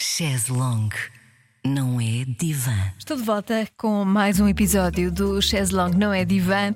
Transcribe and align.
Chaise 0.00 0.52
Longue 0.52 0.96
não 1.64 2.00
é 2.00 2.24
divã. 2.24 2.92
Estou 2.96 3.16
de 3.16 3.22
volta 3.24 3.68
com 3.76 4.04
mais 4.04 4.38
um 4.38 4.46
episódio 4.46 5.10
do 5.10 5.42
Chaise 5.42 5.74
Long 5.74 5.90
Não 5.90 6.12
é 6.12 6.24
Divã. 6.24 6.72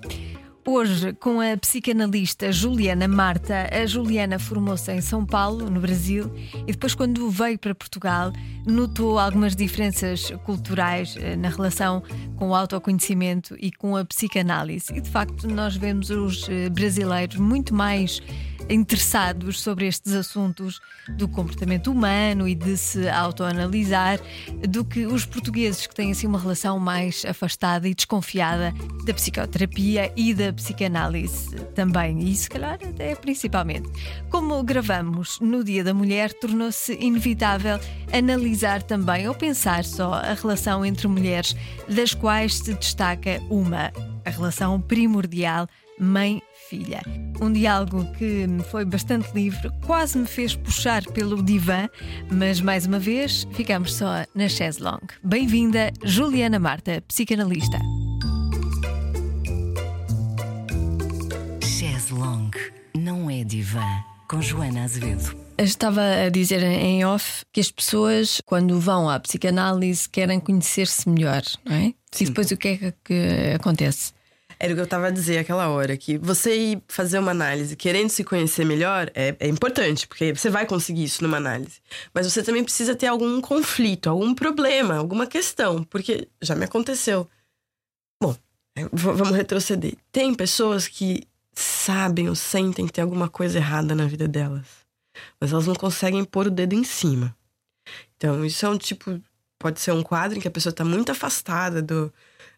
Hoje 0.67 1.13
com 1.15 1.41
a 1.41 1.57
psicanalista 1.57 2.51
Juliana 2.51 3.07
Marta. 3.07 3.69
A 3.73 3.87
Juliana 3.87 4.41
formou-se 4.41 4.93
em 4.93 5.01
São 5.01 5.25
Paulo, 5.25 5.71
no 5.71 5.81
Brasil, 5.81 6.33
e 6.67 6.73
depois, 6.73 6.97
quando 6.97 7.31
veio 7.31 7.59
para 7.61 7.75
Portugal, 7.77 8.33
notou 8.67 9.19
algumas 9.21 9.55
diferenças 9.55 10.33
culturais 10.45 11.17
eh, 11.17 11.37
na 11.37 11.49
relação 11.49 12.03
com 12.37 12.49
o 12.49 12.55
autoconhecimento 12.55 13.57
e 13.61 13.71
com 13.71 13.97
a 13.97 14.05
psicanálise. 14.05 14.93
E 14.95 15.01
de 15.01 15.11
facto, 15.11 15.47
nós 15.47 15.77
vemos 15.77 16.11
os 16.11 16.49
eh, 16.49 16.69
brasileiros 16.69 17.37
muito 17.37 17.73
mais 17.73 18.21
interessados 18.69 19.61
sobre 19.61 19.87
estes 19.87 20.15
assuntos 20.15 20.81
do 21.17 21.29
comportamento 21.29 21.91
humano 21.91 22.49
e 22.49 22.55
de 22.55 22.77
se 22.77 23.09
autoanalisar 23.09 24.21
do 24.69 24.85
que 24.85 25.07
os 25.07 25.25
portugueses 25.25 25.87
que 25.87 25.95
têm 25.95 26.13
assim 26.13 26.27
uma 26.27 26.39
relação 26.39 26.79
mais 26.79 27.25
afastada 27.25 27.89
e 27.89 27.95
desconfiada 27.95 28.73
da 29.05 29.15
psicoterapia 29.15 30.13
e 30.17 30.33
da 30.35 30.53
psicanálise 30.53 31.57
também, 31.75 32.21
e 32.21 32.35
se 32.35 32.49
calhar 32.49 32.75
até 32.75 33.15
principalmente. 33.15 33.89
Como 34.31 34.63
gravamos 34.63 35.39
no 35.41 35.65
Dia 35.65 35.85
da 35.85 35.95
Mulher, 35.95 36.33
tornou-se 36.33 36.93
inevitável 36.95 37.79
analisar 38.13 38.83
também 38.83 39.29
ou 39.29 39.35
pensar 39.35 39.85
só 39.85 40.15
a 40.15 40.35
relação 40.35 40.85
entre 40.85 41.09
mulheres, 41.09 41.57
das 41.89 42.15
quais 42.15 42.59
se 42.59 42.75
destaca 42.75 43.41
uma, 43.51 43.93
a 44.25 44.31
relação 44.31 44.81
primordial 44.81 45.67
mãe-filha. 45.99 47.03
Um 47.41 47.53
diálogo 47.53 48.05
que 48.13 48.47
me 48.47 48.63
foi 48.63 48.85
bastante 48.85 49.33
livre, 49.35 49.71
quase 49.85 50.19
me 50.19 50.27
fez 50.27 50.55
puxar 50.55 51.05
pelo 51.13 51.43
divã, 51.43 51.89
mas 52.31 52.61
mais 52.61 52.87
uma 52.87 52.99
vez 52.99 53.47
ficamos 53.53 53.95
só 53.95 54.25
na 54.35 54.49
chaise 54.49 54.81
longue. 54.81 55.15
Bem-vinda, 55.25 55.93
Juliana 56.05 56.59
Marta, 56.59 57.03
psicanalista. 57.09 57.79
Chaise 61.63 62.13
Longue 62.13 62.73
não 62.97 63.29
é 63.29 63.43
divã. 63.43 63.85
Com 64.29 64.41
Joana 64.41 64.85
Azevedo. 64.85 65.37
Estava 65.59 66.01
a 66.27 66.29
dizer 66.31 66.63
em 66.63 67.05
off 67.05 67.45
que 67.53 67.61
as 67.61 67.71
pessoas, 67.71 68.41
quando 68.47 68.81
vão 68.81 69.11
à 69.11 69.21
psicanálise, 69.21 70.09
querem 70.09 70.41
conhecer-se 70.41 71.07
melhor, 71.07 71.43
não 71.65 71.77
é? 71.77 71.93
E 72.19 72.25
depois 72.25 72.51
o 72.51 72.57
que 72.57 72.69
é 72.69 72.95
que 73.05 73.55
acontece? 73.55 74.15
Era 74.63 74.75
o 74.75 74.77
que 74.77 74.81
eu 74.81 74.85
estava 74.85 75.09
a 75.09 75.11
dizer 75.11 75.39
aquela 75.39 75.69
hora, 75.71 75.97
que 75.97 76.17
você 76.17 76.57
ir 76.57 76.83
fazer 76.87 77.19
uma 77.19 77.33
análise 77.33 77.75
querendo 77.75 78.11
se 78.11 78.23
conhecer 78.23 78.65
melhor 78.65 79.11
é, 79.13 79.35
é, 79.41 79.49
importante, 79.49 80.07
porque 80.07 80.33
você 80.33 80.49
vai 80.49 80.65
conseguir 80.67 81.03
isso 81.03 81.21
numa 81.21 81.39
análise. 81.39 81.81
Mas 82.15 82.33
você 82.33 82.45
também 82.45 82.63
precisa 82.63 82.95
ter 82.95 83.09
algum 83.09 83.41
conflito, 83.41 84.09
algum 84.09 84.33
problema, 84.33 84.95
alguma 84.95 85.27
questão, 85.27 85.83
porque 85.83 86.29
já 86.41 86.55
me 86.55 86.65
aconteceu. 86.65 87.29
Bom, 88.23 88.37
vamos 88.93 89.35
retroceder. 89.35 89.95
Tem 90.13 90.33
pessoas 90.33 90.87
que 90.87 91.25
sabem 91.53 92.29
ou 92.29 92.37
sentem 92.37 92.87
que 92.87 92.93
tem 92.93 93.03
alguma 93.03 93.29
coisa 93.29 93.59
errada 93.59 93.97
na 93.97 94.07
vida 94.07 94.29
delas, 94.29 94.69
mas 95.41 95.51
elas 95.51 95.67
não 95.67 95.75
conseguem 95.75 96.25
pôr 96.25 96.47
o 96.47 96.51
dedo 96.53 96.75
em 96.77 96.85
cima. 96.85 97.37
Então, 98.17 98.45
isso 98.45 98.65
é 98.65 98.69
um 98.69 98.79
tipo. 98.79 99.21
Pode 99.59 99.81
ser 99.81 99.91
um 99.91 100.05
quadro 100.05 100.39
em 100.39 100.41
que 100.41 100.47
a 100.47 100.53
pessoa 100.53 100.71
está 100.71 100.85
muito 100.85 101.11
afastada 101.11 101.83
do, 101.83 102.13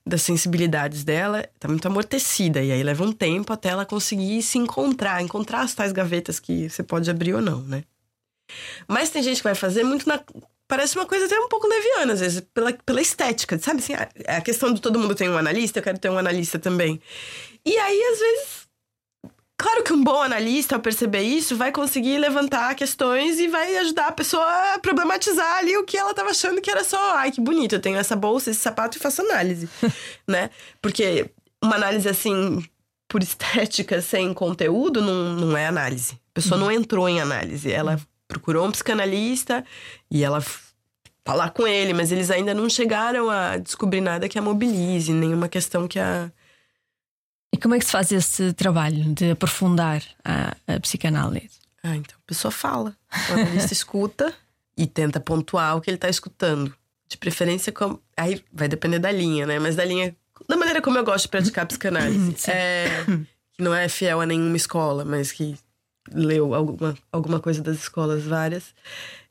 das 0.07 0.23
sensibilidades 0.23 1.03
dela, 1.03 1.49
está 1.55 1.67
muito 1.67 1.87
amortecida. 1.87 2.63
E 2.63 2.71
aí 2.71 2.83
leva 2.83 3.05
um 3.05 3.13
tempo 3.13 3.53
até 3.53 3.71
ela 3.71 3.87
conseguir 3.87 4.43
se 4.43 4.59
encontrar, 4.59 5.23
encontrar 5.23 5.61
as 5.63 5.75
tais 5.75 5.93
gavetas 5.93 6.39
que 6.39 6.69
você 6.69 6.83
pode 6.83 7.11
abrir 7.11 7.35
ou 7.35 7.41
não, 7.41 7.63
né? 7.63 7.85
Mas 8.87 9.11
tem 9.11 9.23
gente 9.23 9.39
que 9.39 9.45
vai 9.45 9.55
fazer 9.55 9.83
muito 9.83 10.07
na. 10.07 10.21
Parece 10.67 10.97
uma 10.97 11.07
coisa 11.07 11.27
até 11.27 11.39
um 11.39 11.49
pouco 11.49 11.67
leviana, 11.67 12.15
às 12.15 12.21
vezes, 12.21 12.41
pela, 12.53 12.73
pela 12.73 13.01
estética, 13.01 13.59
sabe? 13.59 13.81
Assim, 13.81 13.95
a, 13.95 14.37
a 14.37 14.41
questão 14.41 14.73
de 14.73 14.81
todo 14.81 14.99
mundo 14.99 15.15
tem 15.15 15.29
um 15.29 15.37
analista, 15.37 15.79
eu 15.79 15.83
quero 15.83 15.99
ter 15.99 16.11
um 16.11 16.19
analista 16.19 16.59
também. 16.59 17.01
E 17.65 17.77
aí, 17.77 18.03
às 18.03 18.19
vezes, 18.19 18.64
Claro 19.65 19.83
que 19.83 19.95
um 19.95 20.05
bom 20.05 20.21
analista, 20.21 20.75
ao 20.75 20.81
perceber 20.83 21.23
isso, 21.23 21.57
vai 21.57 21.73
conseguir 21.73 22.19
levantar 22.19 22.75
questões 22.75 23.41
e 23.41 23.49
vai 23.49 23.79
ajudar 23.79 24.09
a 24.09 24.13
pessoa 24.13 24.45
a 24.75 24.79
problematizar 24.79 25.57
ali 25.57 25.75
o 25.79 25.85
que 25.85 25.97
ela 25.97 26.11
estava 26.11 26.29
achando 26.29 26.61
que 26.61 26.71
era 26.71 26.85
só, 26.85 27.17
ai, 27.17 27.33
que 27.33 27.41
bonito, 27.41 27.75
eu 27.75 27.81
tenho 27.81 27.97
essa 27.97 28.15
bolsa, 28.15 28.51
esse 28.51 28.61
sapato 28.61 28.99
e 28.99 29.01
faço 29.01 29.23
análise, 29.23 29.67
né? 30.29 30.51
Porque 30.83 31.31
uma 31.63 31.77
análise 31.77 32.07
assim, 32.07 32.63
por 33.09 33.23
estética, 33.23 34.03
sem 34.03 34.35
conteúdo, 34.35 35.01
não, 35.01 35.33
não 35.33 35.57
é 35.57 35.67
análise. 35.67 36.13
A 36.13 36.35
pessoa 36.35 36.61
não 36.61 36.71
entrou 36.71 37.09
em 37.09 37.23
análise. 37.23 37.73
Ela 37.73 37.99
procurou 38.29 38.67
um 38.67 38.71
psicanalista 38.71 39.65
e 40.11 40.23
ela 40.23 40.45
falar 41.25 41.53
com 41.53 41.67
ele, 41.67 41.95
mas 41.95 42.13
eles 42.13 42.31
ainda 42.31 42.53
não 42.53 42.69
chegaram 42.69 43.31
a 43.31 43.57
descobrir 43.57 44.03
nada 44.03 44.29
que 44.29 44.39
a 44.39 44.43
mobilize, 44.43 45.11
nenhuma 45.11 45.49
questão 45.49 45.89
que 45.89 45.99
a 45.99 46.31
E 47.55 47.57
como 47.57 47.77
é 47.77 47.79
que 47.79 47.85
se 47.85 47.93
faz 47.93 48.11
esse 48.11 48.53
trabalho 48.53 49.15
de 49.15 49.31
aprofundar 49.31 50.03
a, 50.25 50.57
a 50.67 50.81
psicanálise? 50.81 51.61
Ah, 51.85 51.95
então 51.95 52.17
a 52.19 52.27
pessoa 52.27 52.51
fala. 52.51 52.97
O 53.31 53.33
analista 53.33 53.71
escuta 53.79 54.35
e 54.77 54.89
tenta 54.89 55.21
pontuar 55.21 55.77
o 55.77 55.81
que 55.81 55.89
ele 55.89 55.97
tá 55.97 56.09
escutando. 56.09 56.75
De 57.09 57.17
preferência, 57.17 57.71
com... 57.71 57.97
aí 58.17 58.43
vai 58.53 58.67
depender 58.67 58.99
da 58.99 59.13
linha, 59.13 59.47
né? 59.47 59.61
Mas 59.61 59.77
da 59.77 59.85
linha. 59.85 60.17
Da 60.49 60.57
maneira 60.57 60.83
como 60.83 60.99
eu 60.99 61.05
gosto 61.05 61.27
de 61.27 61.29
praticar 61.29 61.65
psicanálise. 61.65 62.35
é, 62.51 63.05
que 63.53 63.63
não 63.63 63.73
é 63.73 63.89
fiel 63.89 64.21
a 64.21 64.27
nenhuma 64.27 64.57
escola, 64.57 65.05
mas 65.05 65.31
que 65.31 65.55
leu 66.13 66.55
alguma, 66.55 66.99
alguma 67.13 67.39
coisa 67.39 67.63
das 67.63 67.77
escolas 67.77 68.25
várias. 68.25 68.75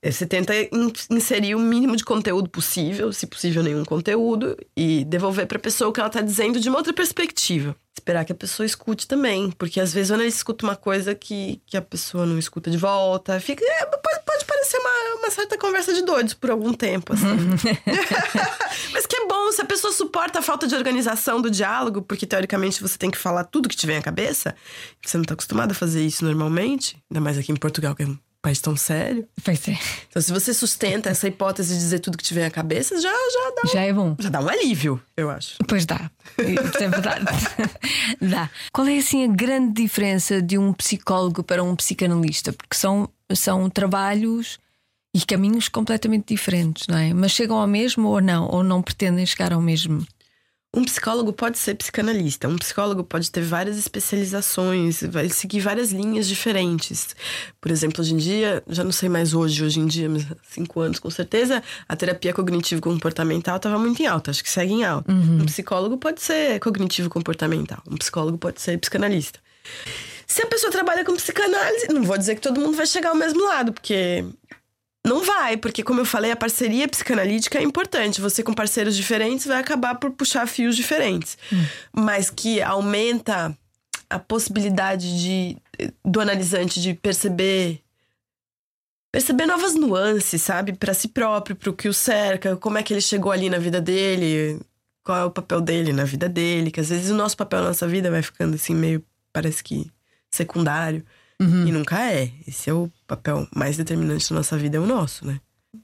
É, 0.02 0.10
Você 0.10 0.26
tenta 0.26 0.56
in- 0.56 0.94
inserir 1.10 1.56
o 1.56 1.60
mínimo 1.60 1.98
de 1.98 2.06
conteúdo 2.06 2.50
possível, 2.50 3.12
se 3.12 3.28
possível 3.28 3.62
nenhum 3.62 3.84
conteúdo, 3.84 4.56
e 4.78 5.04
devolver 5.04 5.46
pra 5.46 5.60
pessoa 5.60 5.90
o 5.90 5.94
que 5.94 6.00
ela 6.00 6.10
tá 6.10 6.22
dizendo 6.22 6.58
de 6.60 6.70
uma 6.70 6.78
outra 6.78 6.94
perspectiva. 6.94 7.76
Esperar 7.96 8.26
que 8.26 8.32
a 8.32 8.36
pessoa 8.36 8.66
escute 8.66 9.08
também, 9.08 9.52
porque 9.52 9.80
às 9.80 9.94
vezes 9.94 10.10
quando 10.10 10.22
ele 10.22 10.30
escuta 10.30 10.66
uma 10.66 10.76
coisa 10.76 11.14
que, 11.14 11.62
que 11.66 11.78
a 11.78 11.82
pessoa 11.82 12.26
não 12.26 12.40
escuta 12.40 12.72
de 12.72 12.78
volta, 12.78 13.40
fica, 13.40 13.64
é, 13.64 13.86
pode, 13.86 14.20
pode 14.26 14.46
parecer 14.46 14.78
uma, 14.80 15.20
uma 15.20 15.30
certa 15.30 15.58
conversa 15.58 15.94
de 15.94 16.02
doidos 16.02 16.34
por 16.34 16.50
algum 16.50 16.74
tempo, 16.74 17.14
assim. 17.14 17.26
Mas 18.92 19.06
que 19.06 19.16
é 19.16 19.28
bom, 19.28 19.52
se 19.52 19.62
a 19.62 19.66
pessoa 19.66 19.94
suporta 19.94 20.40
a 20.40 20.42
falta 20.42 20.68
de 20.68 20.76
organização 20.76 21.40
do 21.40 21.52
diálogo, 21.52 22.02
porque 22.02 22.26
teoricamente 22.26 22.82
você 22.82 22.98
tem 22.98 23.12
que 23.12 23.18
falar 23.18 23.44
tudo 23.44 23.70
que 23.70 23.76
te 23.76 23.86
vem 23.86 23.98
à 23.98 24.02
cabeça, 24.02 24.56
você 25.02 25.18
não 25.18 25.24
tá 25.24 25.36
acostumado 25.36 25.72
a 25.72 25.76
fazer 25.76 26.04
isso 26.04 26.26
normalmente, 26.26 26.98
ainda 27.12 27.22
mais 27.22 27.38
aqui 27.38 27.52
em 27.52 27.56
Portugal, 27.56 27.96
que 27.96 28.04
é 28.04 28.08
país 28.44 28.60
tão 28.60 28.76
sério. 28.76 29.26
Pois 29.44 29.68
é, 29.70 29.78
Então, 30.10 30.22
se 30.22 30.32
você 30.32 30.54
sustenta 30.54 31.10
essa 31.10 31.28
hipótese 31.28 31.74
de 31.74 31.80
dizer 31.80 32.00
tudo 32.00 32.18
que 32.18 32.24
te 32.24 32.34
vem 32.34 32.44
à 32.44 32.52
cabeça, 32.52 33.00
já, 33.00 33.10
já, 33.10 33.52
dá, 33.56 33.62
um, 33.66 33.72
já 33.72 33.82
é 33.82 33.94
bom. 33.94 34.16
já 34.20 34.30
dá 34.30 34.42
um 34.42 34.50
alívio, 34.50 35.02
eu 35.16 35.30
acho. 35.30 35.56
Pois 35.68 35.86
dá, 35.86 36.12
é 36.38 36.88
verdade. 36.90 37.26
dá. 38.22 38.50
Qual 38.72 38.86
é 38.86 38.98
assim 38.98 39.24
a 39.24 39.28
grande 39.28 39.82
diferença 39.82 40.42
de 40.42 40.58
um 40.58 40.74
psicólogo 40.74 41.42
para 41.42 41.64
um 41.64 41.74
psicanalista? 41.76 42.52
Porque 42.52 42.76
são, 42.76 43.10
são 43.34 43.70
trabalhos 43.70 44.60
e 45.16 45.22
caminhos 45.26 45.70
completamente 45.70 46.34
diferentes, 46.34 46.86
não 46.88 46.98
é? 46.98 47.14
Mas 47.14 47.32
chegam 47.32 47.58
ao 47.58 47.68
mesmo 47.68 48.10
ou 48.10 48.20
não? 48.22 48.48
Ou 48.50 48.62
não 48.62 48.82
pretendem 48.82 49.26
chegar 49.26 49.54
ao 49.54 49.62
mesmo? 49.62 50.06
Um 50.76 50.84
psicólogo 50.84 51.32
pode 51.32 51.60
ser 51.60 51.76
psicanalista, 51.76 52.48
um 52.48 52.56
psicólogo 52.56 53.04
pode 53.04 53.30
ter 53.30 53.42
várias 53.42 53.78
especializações, 53.78 55.04
vai 55.04 55.30
seguir 55.30 55.60
várias 55.60 55.92
linhas 55.92 56.28
diferentes. 56.28 57.16
Por 57.62 57.70
exemplo, 57.70 58.02
hoje 58.02 58.16
em 58.16 58.18
dia, 58.18 58.64
já 58.68 58.84
não 58.84 58.92
sei 58.92 59.08
mais 59.08 59.36
hoje, 59.36 59.64
hoje 59.64 59.80
em 59.80 59.86
dia, 59.86 60.10
mas 60.10 60.24
há 60.24 60.36
cinco 60.50 60.80
anos 60.80 60.98
com 60.98 61.12
certeza, 61.12 61.62
a 61.88 61.96
terapia 61.96 62.34
cognitivo-comportamental 62.34 63.58
estava 63.58 63.78
muito 63.78 64.02
em 64.02 64.08
alta, 64.08 64.32
acho 64.32 64.44
que 64.44 64.50
segue 64.50 64.74
em 64.74 64.84
alta. 64.84 65.12
Um 65.12 65.46
psicólogo 65.46 65.96
pode 65.96 66.24
ser 66.24 66.60
cognitivo-comportamental, 66.60 67.84
um 67.88 67.96
psicólogo 67.96 68.40
pode 68.40 68.60
ser 68.60 68.76
psicanalista. 68.80 69.40
Se 70.26 70.42
a 70.42 70.48
pessoa 70.48 70.72
trabalha 70.72 71.06
com 71.06 71.16
psicanálise, 71.16 71.86
não 71.90 72.02
vou 72.02 72.18
dizer 72.18 72.34
que 72.34 72.42
todo 72.42 72.60
mundo 72.60 72.76
vai 72.76 72.88
chegar 72.88 73.10
ao 73.10 73.16
mesmo 73.16 73.46
lado, 73.46 73.74
porque 73.74 74.26
não 75.06 75.22
vai, 75.24 75.58
porque 75.58 75.84
como 75.84 76.00
eu 76.00 76.06
falei, 76.06 76.32
a 76.32 76.36
parceria 76.36 76.88
psicanalítica 76.88 77.60
é 77.60 77.64
importante. 77.64 78.22
Você 78.22 78.42
com 78.42 78.54
parceiros 78.54 78.96
diferentes 78.96 79.46
vai 79.46 79.60
acabar 79.60 79.96
por 79.96 80.12
puxar 80.12 80.48
fios 80.48 80.76
diferentes. 80.76 81.38
Mas 81.92 82.30
que 82.30 82.62
aumenta 82.62 83.58
a 84.10 84.20
possibilidade 84.20 85.22
de 85.22 85.58
do 86.06 86.22
analisante 86.22 86.82
de 86.82 86.94
perceber 86.94 87.82
perceber 89.12 89.46
novas 89.46 89.76
nuances, 89.76 90.42
sabe, 90.42 90.74
Pra 90.74 90.94
si 90.94 91.08
próprio, 91.08 91.56
pro 91.56 91.74
que 91.74 91.90
o 91.90 91.94
cerca, 91.94 92.56
como 92.56 92.78
é 92.78 92.84
que 92.84 92.94
ele 92.94 93.02
chegou 93.02 93.32
ali 93.32 93.50
na 93.50 93.60
vida 93.60 93.82
dele, 93.82 94.60
qual 95.04 95.18
é 95.18 95.26
o 95.26 95.32
papel 95.32 95.62
dele 95.62 95.92
na 95.94 96.06
vida 96.06 96.30
dele, 96.30 96.72
que 96.72 96.80
às 96.80 96.90
vezes 96.90 97.12
o 97.12 97.16
nosso 97.16 97.36
papel 97.36 97.62
na 97.62 97.68
nossa 97.68 97.88
vida 97.88 98.10
vai 98.10 98.24
ficando 98.24 98.56
assim 98.56 98.74
meio 98.74 99.04
parece 99.32 99.64
que 99.64 99.92
secundário. 100.32 101.06
E 101.68 101.72
nunca 101.72 102.02
é. 102.02 102.32
Esse 102.48 102.70
é 102.70 102.74
o 102.74 102.90
papel 103.16 103.48
mais 103.56 103.78
determinante 103.78 104.30
da 104.30 104.38
nossa 104.38 104.58
vida, 104.58 104.78
é 104.78 104.80
o 104.80 104.86
nosso, 104.86 105.26
né? 105.26 105.40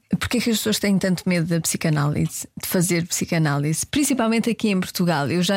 É 0.08 0.16
que 0.16 0.38
as 0.38 0.44
pessoas 0.44 0.78
têm 0.78 0.98
tanto 0.98 1.28
medo 1.28 1.46
da 1.46 1.60
psicanálise, 1.60 2.46
de 2.60 2.68
fazer 2.68 3.06
psicanálise? 3.06 3.84
Principalmente 3.86 4.48
aqui 4.48 4.68
em 4.68 4.78
Portugal. 4.78 5.28
Eu 5.28 5.42
já, 5.42 5.54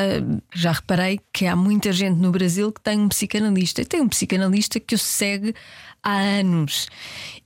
já 0.53 0.71
reparei 0.71 1.19
que 1.31 1.45
há 1.45 1.55
muita 1.55 1.91
gente 1.91 2.19
no 2.19 2.31
Brasil 2.31 2.71
que 2.71 2.81
tem 2.81 2.99
um 2.99 3.07
psicanalista. 3.07 3.81
E 3.81 3.85
tem 3.85 4.01
um 4.01 4.09
psicanalista 4.09 4.79
que 4.79 4.95
o 4.95 4.97
segue 4.97 5.53
há 6.01 6.17
anos 6.17 6.87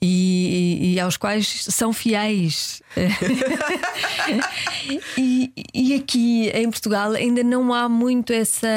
e, 0.01 0.93
e 0.93 0.99
aos 0.99 1.17
quais 1.17 1.65
são 1.69 1.91
fiéis. 1.91 2.81
e, 5.17 5.51
e 5.73 5.95
aqui 5.95 6.49
em 6.49 6.69
Portugal 6.69 7.11
ainda 7.11 7.43
não 7.43 7.73
há 7.73 7.89
muito 7.89 8.31
essa, 8.31 8.67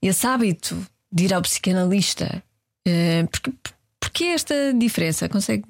esse 0.00 0.26
hábito 0.26 0.76
de 1.12 1.24
ir 1.24 1.34
ao 1.34 1.42
psicanalista. 1.42 2.42
Eh, 2.86 3.26
porque 3.30 3.52
que 4.10 4.24
é 4.24 4.32
esta 4.34 4.54
diferença? 4.74 5.28
Consegue 5.28 5.64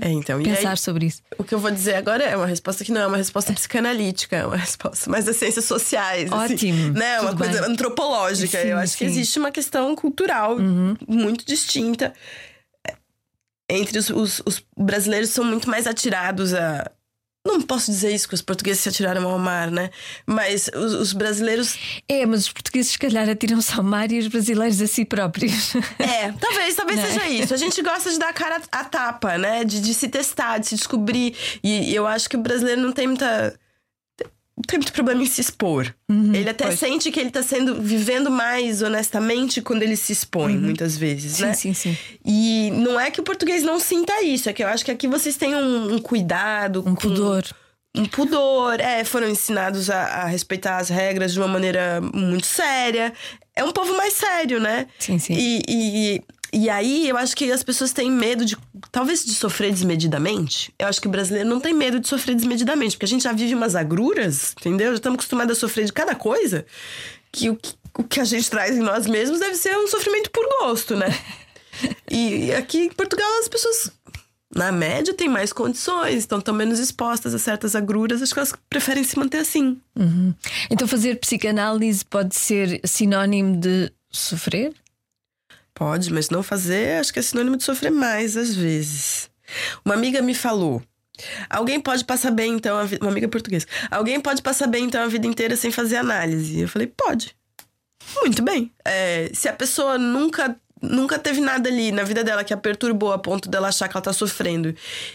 é, 0.00 0.08
então, 0.10 0.42
pensar 0.42 0.70
aí, 0.70 0.76
sobre 0.76 1.06
isso? 1.06 1.22
O 1.38 1.44
que 1.44 1.54
eu 1.54 1.58
vou 1.58 1.70
dizer 1.70 1.94
agora 1.94 2.24
é 2.24 2.36
uma 2.36 2.46
resposta 2.46 2.84
que 2.84 2.92
não 2.92 3.00
é 3.00 3.06
uma 3.06 3.16
resposta 3.16 3.52
psicanalítica, 3.52 4.36
é 4.36 4.46
uma 4.46 4.56
resposta 4.56 5.10
mais 5.10 5.24
das 5.24 5.36
ciências 5.36 5.64
sociais. 5.64 6.32
Assim, 6.32 6.54
Ótimo. 6.54 6.72
Assim, 6.72 6.90
né? 6.90 7.20
Uma 7.20 7.36
coisa 7.36 7.60
bem. 7.62 7.70
antropológica. 7.70 8.60
Sim, 8.60 8.68
eu 8.68 8.78
acho 8.78 8.92
sim. 8.92 8.98
que 8.98 9.04
existe 9.04 9.38
uma 9.38 9.50
questão 9.50 9.94
cultural 9.94 10.56
uhum. 10.56 10.96
muito 11.06 11.44
distinta. 11.46 12.12
Entre 13.68 13.98
os, 13.98 14.10
os, 14.10 14.42
os 14.46 14.62
brasileiros 14.76 15.30
são 15.30 15.44
muito 15.44 15.68
mais 15.68 15.86
atirados 15.86 16.54
a, 16.54 16.90
não 17.46 17.60
posso 17.60 17.90
dizer 17.90 18.12
isso, 18.12 18.28
que 18.28 18.34
os 18.34 18.42
portugueses 18.42 18.82
se 18.82 18.88
atiraram 18.88 19.28
ao 19.28 19.38
mar, 19.38 19.70
né? 19.70 19.90
Mas 20.26 20.70
os, 20.74 20.94
os 20.94 21.12
brasileiros. 21.12 21.76
É, 22.08 22.24
mas 22.26 22.42
os 22.42 22.52
portugueses, 22.52 22.92
se 22.92 22.98
calhar, 22.98 23.28
atiram-se 23.28 23.72
ao 23.74 23.82
mar 23.82 24.10
e 24.10 24.18
os 24.18 24.28
brasileiros 24.28 24.80
a 24.80 24.86
si 24.86 25.04
próprios. 25.04 25.74
É, 25.98 26.32
talvez, 26.32 26.74
talvez 26.74 27.00
seja 27.06 27.24
é? 27.24 27.30
isso. 27.30 27.54
A 27.54 27.56
gente 27.56 27.80
gosta 27.82 28.10
de 28.10 28.18
dar 28.18 28.28
a 28.28 28.32
cara 28.32 28.60
à 28.70 28.84
tapa, 28.84 29.38
né? 29.38 29.64
De, 29.64 29.80
de 29.80 29.94
se 29.94 30.08
testar, 30.08 30.58
de 30.58 30.68
se 30.68 30.74
descobrir. 30.76 31.34
E, 31.62 31.90
e 31.90 31.94
eu 31.94 32.06
acho 32.06 32.28
que 32.28 32.36
o 32.36 32.40
brasileiro 32.40 32.80
não 32.80 32.92
tem 32.92 33.06
muita 33.06 33.26
não 33.46 33.52
tem 34.66 34.78
muito 34.78 34.92
problema 34.92 35.22
em 35.22 35.26
se 35.26 35.40
expor. 35.40 35.92
Uhum, 36.08 36.34
ele 36.34 36.48
até 36.48 36.74
sente 36.74 37.10
que 37.10 37.20
ele 37.20 37.30
tá 37.30 37.42
sendo 37.42 37.80
vivendo 37.80 38.30
mais 38.30 38.80
honestamente 38.80 39.60
quando 39.60 39.82
ele 39.82 39.96
se 39.96 40.12
expõe, 40.12 40.56
uhum. 40.56 40.62
muitas 40.62 40.96
vezes, 40.96 41.32
sim, 41.32 41.42
né? 41.42 41.52
Sim, 41.52 41.74
sim, 41.74 41.96
E 42.24 42.70
não 42.72 42.98
é 42.98 43.10
que 43.10 43.20
o 43.20 43.24
português 43.24 43.62
não 43.62 43.78
sinta 43.78 44.22
isso, 44.22 44.48
é 44.48 44.52
que 44.52 44.64
eu 44.64 44.68
acho 44.68 44.84
que 44.84 44.90
aqui 44.90 45.06
vocês 45.06 45.36
têm 45.36 45.54
um, 45.54 45.94
um 45.94 45.98
cuidado, 45.98 46.80
um 46.80 46.94
com, 46.94 47.08
pudor. 47.08 47.44
Um 47.94 48.06
pudor, 48.06 48.80
é, 48.80 49.04
foram 49.04 49.28
ensinados 49.28 49.90
a, 49.90 50.22
a, 50.22 50.26
respeitar 50.26 50.78
as 50.78 50.88
regras 50.88 51.32
de 51.32 51.38
uma 51.38 51.48
maneira 51.48 52.00
muito 52.00 52.46
séria. 52.46 53.12
É 53.54 53.64
um 53.64 53.72
povo 53.72 53.96
mais 53.96 54.12
sério, 54.12 54.60
né? 54.60 54.86
Sim, 54.98 55.18
sim. 55.18 55.34
E, 55.34 55.62
e, 55.66 56.22
e 56.52 56.70
aí 56.70 57.08
eu 57.08 57.16
acho 57.16 57.36
que 57.36 57.50
as 57.50 57.62
pessoas 57.62 57.92
têm 57.92 58.10
medo 58.10 58.44
de, 58.44 58.56
talvez, 58.92 59.24
de 59.24 59.34
sofrer 59.34 59.72
desmedidamente. 59.72 60.72
Eu 60.78 60.88
acho 60.88 61.00
que 61.00 61.08
o 61.08 61.10
brasileiro 61.10 61.48
não 61.48 61.60
tem 61.60 61.74
medo 61.74 62.00
de 62.00 62.08
sofrer 62.08 62.34
desmedidamente, 62.34 62.96
porque 62.96 63.06
a 63.06 63.08
gente 63.08 63.24
já 63.24 63.32
vive 63.32 63.54
umas 63.54 63.74
agruras, 63.74 64.54
entendeu? 64.58 64.88
Já 64.88 64.96
estamos 64.96 65.16
acostumados 65.16 65.56
a 65.56 65.60
sofrer 65.60 65.86
de 65.86 65.92
cada 65.92 66.14
coisa. 66.14 66.64
Que 67.32 67.50
o, 67.50 67.56
que 67.56 67.74
o 67.98 68.04
que 68.04 68.20
a 68.20 68.24
gente 68.24 68.48
traz 68.50 68.76
em 68.76 68.80
nós 68.80 69.06
mesmos 69.06 69.40
deve 69.40 69.54
ser 69.54 69.76
um 69.76 69.88
sofrimento 69.88 70.30
por 70.30 70.46
gosto, 70.60 70.96
né? 70.96 71.06
e 72.10 72.52
aqui 72.52 72.84
em 72.84 72.90
Portugal 72.90 73.28
as 73.40 73.48
pessoas 73.48 73.90
na 74.54 74.70
média 74.70 75.12
têm 75.12 75.28
mais 75.28 75.52
condições, 75.52 76.18
estão 76.18 76.40
tão 76.40 76.54
menos 76.54 76.78
expostas 76.78 77.34
a 77.34 77.38
certas 77.38 77.74
agruras, 77.74 78.22
acho 78.22 78.32
que 78.32 78.38
elas 78.38 78.54
preferem 78.70 79.04
se 79.04 79.18
manter 79.18 79.38
assim. 79.38 79.80
Uhum. 79.98 80.34
Então 80.70 80.86
fazer 80.86 81.16
psicanálise 81.16 82.04
pode 82.04 82.34
ser 82.34 82.80
sinónimo 82.84 83.56
de 83.56 83.92
sofrer? 84.10 84.72
Pode, 85.76 86.10
mas 86.10 86.30
não 86.30 86.42
fazer 86.42 86.98
acho 86.98 87.12
que 87.12 87.18
é 87.18 87.22
sinônimo 87.22 87.54
de 87.54 87.62
sofrer 87.62 87.92
mais 87.92 88.34
às 88.34 88.54
vezes. 88.54 89.30
Uma 89.84 89.92
amiga 89.92 90.22
me 90.22 90.34
falou. 90.34 90.82
Alguém 91.50 91.78
pode 91.78 92.02
passar 92.02 92.30
bem, 92.30 92.54
então, 92.54 92.86
vida... 92.86 93.04
uma 93.04 93.10
amiga 93.10 93.28
portuguesa. 93.28 93.66
Alguém 93.90 94.18
pode 94.18 94.40
passar 94.40 94.68
bem, 94.68 94.84
então, 94.84 95.02
a 95.02 95.06
vida 95.06 95.26
inteira 95.26 95.54
sem 95.54 95.70
fazer 95.70 95.96
análise. 95.96 96.60
Eu 96.60 96.68
falei, 96.68 96.86
pode. 96.86 97.36
Muito 98.22 98.42
bem. 98.42 98.72
É, 98.86 99.30
se 99.34 99.48
a 99.48 99.52
pessoa 99.52 99.98
nunca 99.98 100.56
nunca 100.80 101.18
teve 101.18 101.40
nada 101.40 101.68
ali 101.68 101.90
na 101.90 102.04
vida 102.04 102.22
dela 102.22 102.44
que 102.44 102.52
a 102.52 102.56
perturbou 102.56 103.12
a 103.12 103.18
ponto 103.18 103.48
dela 103.48 103.68
achar 103.68 103.88
que 103.88 103.96
ela 103.96 104.02
tá 104.02 104.12
sofrendo 104.12 104.74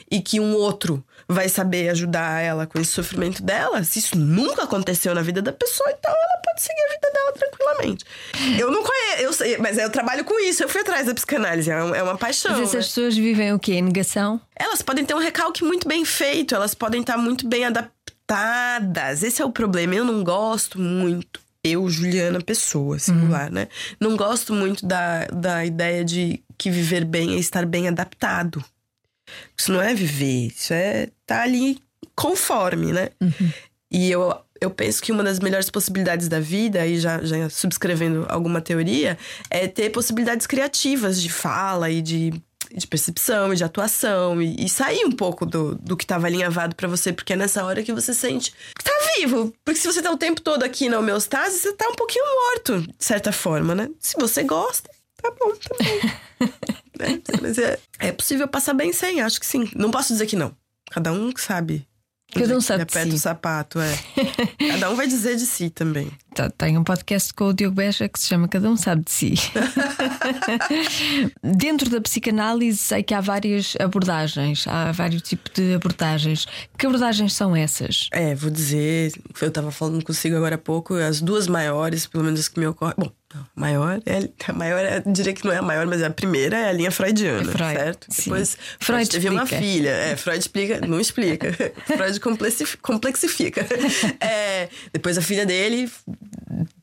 e 0.10 0.19
que 0.22 0.40
um 0.40 0.54
outro 0.56 1.04
vai 1.31 1.50
saber 1.50 1.89
ajudar 1.89 2.42
ela 2.42 2.68
com 2.68 2.80
esse 2.80 2.92
sofrimento 2.92 3.42
dela, 3.42 3.83
se 3.83 4.00
isso 4.00 4.18
nunca 4.18 4.63
aconteceu 4.63 5.13
na 5.16 5.22
vida 5.22 5.42
da 5.42 5.51
pessoa, 5.51 5.89
então 5.92 6.12
ela 6.12 6.42
pode 6.44 6.62
seguir 6.62 6.81
a 6.81 6.94
vida 6.94 7.12
dela 7.13 7.31
tranquilamente. 7.33 8.06
Eu 8.60 8.72
não 8.72 8.83
conheço, 8.83 9.22
eu 9.22 9.33
sei, 9.33 9.57
mas 9.57 9.78
eu 9.78 9.89
trabalho 9.89 10.24
com 10.24 10.39
isso, 10.39 10.63
eu 10.63 10.69
fui 10.69 10.81
atrás 10.81 11.06
da 11.07 11.13
psicanálise, 11.13 11.69
é, 11.69 11.74
é 11.74 12.04
uma 12.04 12.18
paixão. 12.18 12.51
Mas 12.51 12.62
essas 12.62 12.74
né? 12.74 12.81
pessoas 12.81 13.16
vivem 13.16 13.54
o 13.54 13.60
quê? 13.60 13.81
Negação? 13.81 14.39
Elas 14.56 14.81
podem 14.81 15.06
ter 15.06 15.13
um 15.13 15.19
recalque 15.19 15.63
muito 15.63 15.88
bem 15.88 16.06
feito, 16.06 16.56
elas 16.56 16.74
podem 16.74 17.01
estar 17.01 17.18
muito 17.18 17.48
bem 17.48 17.66
adaptadas. 17.66 19.24
Esse 19.24 19.42
é 19.42 19.45
o 19.45 19.51
problema, 19.51 19.95
eu 19.95 20.06
não 20.06 20.24
gosto 20.24 20.80
muito 20.80 21.42
eu, 21.63 21.88
Juliana 21.89 22.42
Pessoa, 22.42 22.98
singular, 22.98 23.48
uhum. 23.48 23.54
né? 23.54 23.68
Não 24.00 24.18
gosto 24.18 24.51
muito 24.54 24.86
da, 24.86 25.25
da 25.25 25.63
ideia 25.63 26.04
de 26.04 26.42
que 26.57 26.72
viver 26.72 27.06
bem 27.06 27.36
é 27.36 27.39
estar 27.39 27.66
bem 27.66 27.88
adaptado. 27.88 28.63
Isso 29.57 29.72
não 29.72 29.81
é 29.81 29.94
viver, 29.94 30.48
isso 30.48 30.74
é 30.74 31.04
estar 31.04 31.13
tá 31.25 31.44
ali 31.44 31.80
conforme, 32.16 32.92
né? 32.92 33.10
Uhum. 33.22 33.51
E 33.92 34.10
eu, 34.10 34.33
eu 34.60 34.72
penso 34.72 35.01
que 35.01 35.12
uma 35.12 35.24
das 35.24 35.39
melhores 35.39 35.69
possibilidades 35.69 36.28
da 36.28 36.39
vida, 36.39 36.81
aí 36.81 37.00
já, 37.00 37.22
já 37.24 37.50
subscrevendo 37.50 38.25
alguma 38.30 38.62
teoria, 38.62 39.18
é 39.50 39.68
ter 39.68 39.89
possibilidades 39.89 40.48
criativas 40.48 41.22
de 41.22 41.30
fala 41.30 41.89
e 41.89 42.01
de 42.01 42.33
de 42.74 42.88
percepção 42.88 43.51
e 43.51 43.56
de 43.56 43.63
atuação 43.63 44.42
e, 44.42 44.66
e, 44.66 44.69
sair 44.69 45.04
um 45.06 45.12
pouco 45.12 45.45
do, 45.45 45.75
do 45.75 45.98
que 45.98 46.04
estava 46.04 46.27
alinhavado 46.27 46.75
para 46.75 46.88
você, 46.88 47.12
porque 47.12 47.34
é 47.34 47.36
nessa 47.36 47.66
hora 47.66 47.84
que 47.84 47.92
você 47.92 48.13
sente 48.13 48.54
que 48.77 48.84
tá 48.84 48.92
vivo. 49.18 49.54
Porque 49.66 49.80
se 49.80 49.88
você 49.88 50.01
tá 50.01 50.12
o 50.12 50.18
tempo 50.18 50.42
todo 50.42 50.63
aqui 50.63 50.88
na 50.88 51.00
homeostase, 51.00 51.60
você 51.60 51.74
tá 51.74 51.88
um 51.89 51.95
pouquinho 51.95 52.24
morto, 52.25 52.81
de 52.81 53.06
certa 53.06 53.31
forma, 53.31 53.75
né? 53.75 53.89
Se 54.00 54.16
você 54.18 54.44
gosta, 54.44 54.89
tá 55.22 55.31
bom 55.38 55.54
também. 55.56 56.72
é, 57.01 57.21
mas 57.42 57.57
é, 57.57 57.80
é 58.00 58.12
possível 58.12 58.48
passar 58.48 58.74
bem 58.74 58.94
sem, 58.94 59.21
acho 59.21 59.39
que 59.39 59.45
sim. 59.45 59.69
Não 59.75 59.92
posso 59.92 60.13
dizer 60.13 60.25
que 60.25 60.36
não. 60.36 60.56
Cada 60.89 61.12
um 61.12 61.31
sabe 61.38 61.88
Cada 62.33 62.56
um 62.56 62.62
sabe 62.62 62.86
de 62.86 62.94
si. 62.94 63.09
o 63.09 63.18
sapato, 63.18 63.80
é. 63.80 63.94
Cada 64.71 64.89
um 64.89 64.95
vai 64.95 65.06
dizer 65.06 65.36
de 65.36 65.45
si 65.45 65.69
também. 65.69 66.09
Tá, 66.33 66.50
tem 66.50 66.77
um 66.77 66.83
podcast 66.83 67.33
com 67.33 67.45
o 67.50 67.53
Diogo 67.53 67.75
Beja 67.75 68.07
que 68.07 68.18
se 68.18 68.27
chama 68.27 68.48
Cada 68.48 68.69
um 68.69 68.77
sabe 68.77 69.03
de 69.03 69.12
si. 69.12 69.33
Dentro 71.44 71.89
da 71.89 72.00
psicanálise, 72.00 72.77
sei 72.77 73.03
que 73.03 73.13
há 73.13 73.19
várias 73.19 73.75
abordagens, 73.80 74.65
há 74.65 74.94
vários 74.94 75.21
tipos 75.24 75.51
de 75.53 75.74
abordagens. 75.74 76.48
Que 76.77 76.86
abordagens 76.86 77.33
são 77.33 77.53
essas? 77.53 78.07
É, 78.13 78.33
vou 78.33 78.50
dizer, 78.50 79.12
eu 79.42 79.48
estava 79.50 79.69
falando 79.69 80.03
consigo 80.03 80.38
agora 80.38 80.56
há 80.56 80.59
pouco, 80.59 80.95
as 80.95 81.19
duas 81.19 81.48
maiores, 81.48 82.07
pelo 82.07 82.24
menos 82.24 82.39
as 82.39 82.48
que 82.48 82.59
me 82.62 82.68
ocorrem. 82.68 82.95
Bom, 82.98 83.12
maior, 83.56 84.01
é, 84.06 84.30
a 84.48 84.54
maior, 84.54 84.80
é, 84.80 85.01
diria 85.06 85.33
que 85.33 85.45
não 85.45 85.51
é 85.51 85.57
a 85.57 85.62
maior, 85.62 85.86
mas 85.88 86.01
é 86.01 86.06
a 86.06 86.10
primeira 86.10 86.57
é 86.57 86.69
a 86.69 86.72
linha 86.72 86.92
freudiana, 86.92 87.50
é 87.50 87.51
Freud, 87.51 87.74
certo? 87.74 88.07
Sim. 88.10 88.24
Depois 88.24 88.57
Freud, 88.80 89.10
teve 89.10 89.28
explica. 89.28 89.42
uma 89.42 89.45
filha. 89.45 89.89
É, 89.89 90.16
Freud 90.16 90.39
explica, 90.39 90.81
não 90.88 91.00
explica. 91.00 91.54
Freud 91.86 92.19
complexifica. 92.81 93.65
É, 94.20 94.70
depois 94.94 95.17
a 95.17 95.22
filha 95.22 95.46
dele 95.46 95.89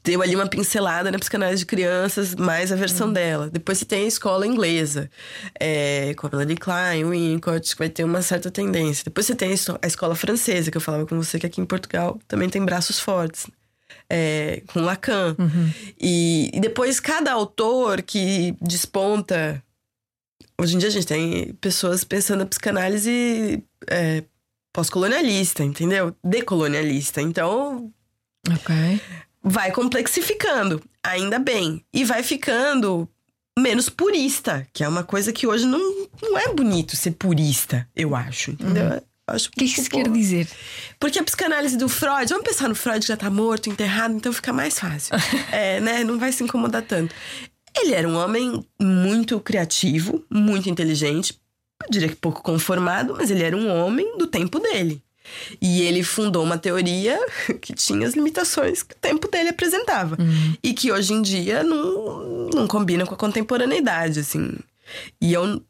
deu 0.02 0.23
ali 0.23 0.34
uma 0.34 0.46
pincelada 0.46 1.11
na 1.11 1.18
psicanálise 1.18 1.61
de 1.61 1.66
crianças, 1.66 2.34
mais 2.34 2.73
a 2.73 2.76
versão 2.76 3.08
hum. 3.08 3.12
dela. 3.12 3.50
Depois 3.50 3.78
você 3.78 3.84
tem 3.84 4.04
a 4.04 4.08
escola 4.08 4.46
inglesa, 4.46 5.11
é, 5.58 6.14
com 6.14 6.26
a 6.26 6.30
Melanie 6.30 6.56
Klein, 6.56 7.04
o 7.04 7.11
Winnicott, 7.11 7.73
que 7.73 7.78
vai 7.78 7.88
ter 7.88 8.04
uma 8.04 8.23
certa 8.23 8.50
tendência. 8.50 9.04
Depois 9.04 9.26
você 9.26 9.34
tem 9.34 9.50
a 9.50 9.87
escola 9.87 10.14
francesa, 10.14 10.70
que 10.70 10.76
eu 10.76 10.80
falava 10.80 11.06
com 11.06 11.16
você, 11.16 11.38
que 11.38 11.46
aqui 11.46 11.61
em 11.61 11.66
Portugal 11.66 12.18
também 12.26 12.49
tem 12.49 12.64
braços 12.64 12.99
fortes 12.99 13.46
é, 14.10 14.62
com 14.68 14.80
Lacan. 14.80 15.36
Uhum. 15.38 15.72
E, 16.00 16.50
e 16.52 16.60
depois 16.60 17.00
cada 17.00 17.32
autor 17.32 18.02
que 18.02 18.54
desponta. 18.60 19.62
Hoje 20.60 20.74
em 20.74 20.78
dia 20.78 20.88
a 20.88 20.92
gente 20.92 21.06
tem 21.06 21.52
pessoas 21.60 22.02
pensando 22.04 22.40
na 22.40 22.46
psicanálise 22.46 23.62
é, 23.86 24.24
pós-colonialista, 24.72 25.62
entendeu? 25.62 26.14
Decolonialista. 26.24 27.20
Então. 27.20 27.92
Ok. 28.50 29.00
Vai 29.42 29.70
complexificando, 29.70 30.82
ainda 31.02 31.38
bem. 31.38 31.84
E 31.92 32.04
vai 32.04 32.22
ficando 32.22 33.08
menos 33.58 33.88
purista, 33.88 34.66
que 34.72 34.84
é 34.84 34.88
uma 34.88 35.02
coisa 35.02 35.32
que 35.32 35.46
hoje 35.46 35.66
não, 35.66 36.08
não 36.22 36.38
é 36.38 36.52
bonito 36.52 36.96
ser 36.96 37.12
purista, 37.12 37.88
eu 37.94 38.14
acho, 38.14 38.52
entendeu? 38.52 38.84
Uhum. 38.84 39.00
Acho 39.28 39.49
o 39.49 39.52
que, 39.52 39.66
que 39.66 39.80
isso 39.80 39.90
quer 39.90 40.08
dizer? 40.08 40.49
Porque 40.99 41.18
a 41.18 41.25
psicanálise 41.25 41.76
do 41.76 41.88
Freud, 41.88 42.28
vamos 42.28 42.47
pensar 42.47 42.68
no 42.68 42.75
Freud 42.75 43.00
que 43.00 43.08
já 43.08 43.16
tá 43.16 43.30
morto, 43.30 43.68
enterrado, 43.68 44.14
então 44.14 44.32
fica 44.32 44.52
mais 44.52 44.78
fácil. 44.78 45.14
é, 45.52 45.80
né? 45.80 46.04
Não 46.04 46.18
vai 46.18 46.32
se 46.32 46.42
incomodar 46.42 46.82
tanto. 46.82 47.14
Ele 47.76 47.94
era 47.94 48.08
um 48.08 48.16
homem 48.16 48.64
muito 48.80 49.38
criativo, 49.40 50.25
muito 50.30 50.68
inteligente, 50.68 51.38
eu 51.82 51.90
diria 51.90 52.08
que 52.08 52.16
pouco 52.16 52.42
conformado, 52.42 53.14
mas 53.16 53.30
ele 53.30 53.42
era 53.42 53.56
um 53.56 53.68
homem 53.68 54.18
do 54.18 54.26
tempo 54.26 54.58
dele. 54.58 55.02
E 55.61 55.82
ele 55.82 56.02
fundou 56.02 56.42
uma 56.42 56.58
teoria 56.58 57.18
que 57.61 57.73
tinha 57.75 58.06
as 58.06 58.14
limitações 58.14 58.82
que 58.82 58.94
o 58.94 58.99
tempo 58.99 59.28
dele 59.30 59.50
apresentava. 59.50 60.16
Uhum. 60.20 60.54
E 60.62 60.73
que 60.73 60.90
hoje 60.90 61.12
em 61.12 61.23
dia 61.23 61.62
não, 61.62 62.49
não 62.52 62.66
combina 62.66 63.06
com 63.06 63.14
a 63.14 63.18
contemporaneidade, 63.18 64.20
assim. 64.20 64.56
E 65.20 65.32
eu, 65.32 65.62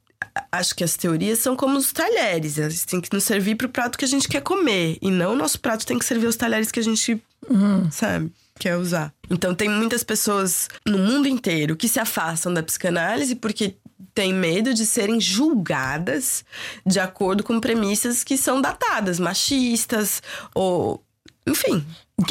acho 0.50 0.74
que 0.74 0.84
as 0.84 0.96
teorias 0.96 1.38
são 1.38 1.56
como 1.56 1.78
os 1.78 1.92
talheres. 1.92 2.58
Elas 2.58 2.84
têm 2.84 3.00
que 3.00 3.12
nos 3.12 3.24
servir 3.24 3.56
para 3.56 3.66
o 3.66 3.70
prato 3.70 3.98
que 3.98 4.04
a 4.04 4.08
gente 4.08 4.28
quer 4.28 4.42
comer. 4.42 4.98
E 5.00 5.10
não 5.10 5.32
o 5.32 5.36
nosso 5.36 5.60
prato 5.60 5.86
tem 5.86 5.98
que 5.98 6.04
servir 6.04 6.26
os 6.26 6.36
talheres 6.36 6.70
que 6.70 6.80
a 6.80 6.82
gente, 6.82 7.22
uhum. 7.48 7.90
sabe, 7.90 8.32
quer 8.58 8.76
usar. 8.76 9.12
Então, 9.30 9.54
tem 9.54 9.68
muitas 9.68 10.02
pessoas 10.02 10.68
no 10.86 10.98
mundo 10.98 11.28
inteiro 11.28 11.76
que 11.76 11.88
se 11.88 12.00
afastam 12.00 12.52
da 12.52 12.62
psicanálise 12.62 13.34
porque 13.34 13.76
têm 14.14 14.32
medo 14.32 14.74
de 14.74 14.84
serem 14.84 15.20
julgadas 15.20 16.44
de 16.84 16.98
acordo 16.98 17.44
com 17.44 17.60
premissas 17.60 18.24
que 18.24 18.36
são 18.36 18.60
datadas, 18.60 19.20
machistas 19.20 20.22
ou. 20.54 21.02
Enfim, 21.46 21.84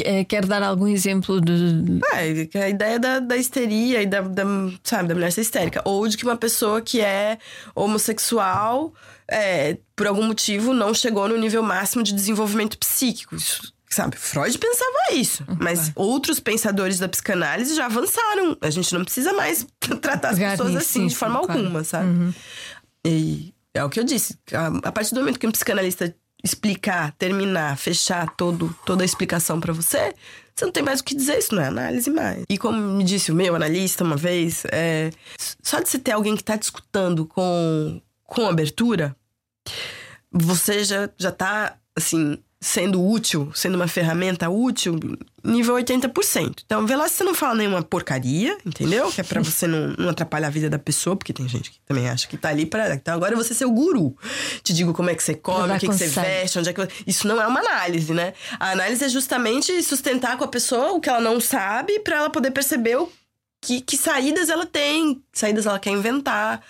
é, 0.04 0.24
quer 0.24 0.44
dar 0.44 0.62
algum 0.62 0.86
exemplo 0.86 1.40
de. 1.40 2.00
É, 2.12 2.62
a 2.62 2.68
ideia 2.68 2.98
da, 2.98 3.18
da 3.20 3.36
histeria 3.36 4.02
e 4.02 4.06
da, 4.06 4.20
da, 4.20 4.44
sabe, 4.82 5.08
da 5.08 5.14
mulher 5.14 5.32
ser 5.32 5.40
histérica. 5.40 5.80
Ou 5.84 6.06
de 6.06 6.16
que 6.16 6.24
uma 6.24 6.36
pessoa 6.36 6.82
que 6.82 7.00
é 7.00 7.38
homossexual, 7.74 8.92
é, 9.26 9.78
por 9.96 10.06
algum 10.06 10.24
motivo, 10.24 10.74
não 10.74 10.92
chegou 10.92 11.26
no 11.28 11.38
nível 11.38 11.62
máximo 11.62 12.02
de 12.02 12.12
desenvolvimento 12.12 12.76
psíquico. 12.76 13.34
Isso, 13.34 13.72
sabe, 13.88 14.16
Freud 14.16 14.58
pensava 14.58 15.12
isso. 15.12 15.42
Uhum. 15.48 15.56
Mas 15.58 15.90
outros 15.94 16.38
pensadores 16.38 16.98
da 16.98 17.08
psicanálise 17.08 17.74
já 17.74 17.86
avançaram. 17.86 18.58
A 18.60 18.68
gente 18.68 18.92
não 18.92 19.04
precisa 19.04 19.32
mais 19.32 19.66
tratar 20.02 20.30
as 20.30 20.38
pessoas 20.38 20.76
assim 20.76 21.06
de 21.06 21.16
forma 21.16 21.40
claro. 21.40 21.60
alguma, 21.60 21.82
sabe? 21.82 22.08
Uhum. 22.08 22.34
E 23.06 23.54
é 23.72 23.82
o 23.82 23.88
que 23.88 23.98
eu 23.98 24.04
disse. 24.04 24.38
A, 24.52 24.88
a 24.88 24.92
partir 24.92 25.14
do 25.14 25.20
momento 25.20 25.38
que 25.38 25.46
um 25.46 25.52
psicanalista 25.52 26.14
explicar, 26.42 27.12
terminar, 27.12 27.76
fechar 27.76 28.34
todo, 28.36 28.74
toda 28.84 29.02
a 29.02 29.04
explicação 29.04 29.60
para 29.60 29.72
você, 29.72 30.14
você 30.54 30.64
não 30.64 30.72
tem 30.72 30.82
mais 30.82 31.00
o 31.00 31.04
que 31.04 31.14
dizer, 31.14 31.38
isso 31.38 31.54
não 31.54 31.62
é 31.62 31.66
análise 31.66 32.10
mais. 32.10 32.44
E 32.48 32.58
como 32.58 32.76
me 32.76 33.04
disse 33.04 33.30
o 33.30 33.34
meu 33.34 33.54
analista 33.54 34.02
uma 34.02 34.16
vez, 34.16 34.64
é, 34.72 35.10
só 35.62 35.80
de 35.80 35.88
você 35.88 35.98
ter 35.98 36.12
alguém 36.12 36.34
que 36.34 36.42
está 36.42 36.56
discutindo 36.56 37.26
com, 37.26 38.00
com 38.24 38.46
abertura, 38.46 39.14
você 40.32 40.82
já, 40.84 41.08
já 41.16 41.30
tá, 41.30 41.76
assim, 41.94 42.38
sendo 42.60 43.04
útil, 43.04 43.52
sendo 43.54 43.76
uma 43.76 43.86
ferramenta 43.86 44.48
útil, 44.48 44.98
nível 45.44 45.76
80%. 45.76 46.62
Então, 46.66 46.84
vê 46.86 46.96
lá 46.96 47.08
se 47.08 47.16
você 47.16 47.24
não 47.24 47.34
fala 47.34 47.54
nenhuma 47.54 47.82
porcaria, 47.82 48.58
entendeu? 48.66 49.10
Que 49.12 49.20
é 49.20 49.24
pra 49.24 49.40
você 49.40 49.66
não, 49.66 49.94
não 49.96 50.08
atrapalhar 50.08 50.48
a 50.48 50.50
vida 50.50 50.68
da 50.68 50.78
pessoa, 50.78 51.14
porque 51.14 51.32
tem 51.32 51.48
gente 51.48 51.70
que 51.70 51.78
também 51.86 52.08
acha 52.08 52.26
que 52.26 52.36
tá 52.36 52.48
ali 52.48 52.66
pra. 52.66 52.94
Então, 52.94 53.14
agora 53.14 53.36
você 53.36 53.54
ser 53.54 53.64
o 53.64 53.70
guru. 53.70 54.16
Te 54.62 54.72
digo 54.72 54.92
como 54.92 55.08
é 55.08 55.14
que 55.14 55.22
você 55.22 55.34
come, 55.34 55.72
o 55.72 55.78
que, 55.78 55.86
que 55.86 55.94
você 55.94 56.08
veste, 56.08 56.58
onde 56.58 56.68
é 56.68 56.72
que. 56.72 56.88
Isso 57.06 57.28
não 57.28 57.40
é 57.40 57.46
uma 57.46 57.60
análise, 57.60 58.12
né? 58.12 58.34
A 58.58 58.72
análise 58.72 59.04
é 59.04 59.08
justamente 59.08 59.80
sustentar 59.82 60.36
com 60.36 60.44
a 60.44 60.48
pessoa 60.48 60.92
o 60.92 61.00
que 61.00 61.08
ela 61.08 61.20
não 61.20 61.40
sabe, 61.40 62.00
para 62.00 62.16
ela 62.16 62.30
poder 62.30 62.50
perceber 62.50 62.96
o 62.96 63.10
que, 63.60 63.80
que 63.80 63.96
saídas 63.96 64.48
ela 64.48 64.66
tem, 64.66 65.14
que 65.32 65.38
saídas 65.38 65.64
ela 65.66 65.78
quer 65.78 65.90
inventar. 65.90 66.60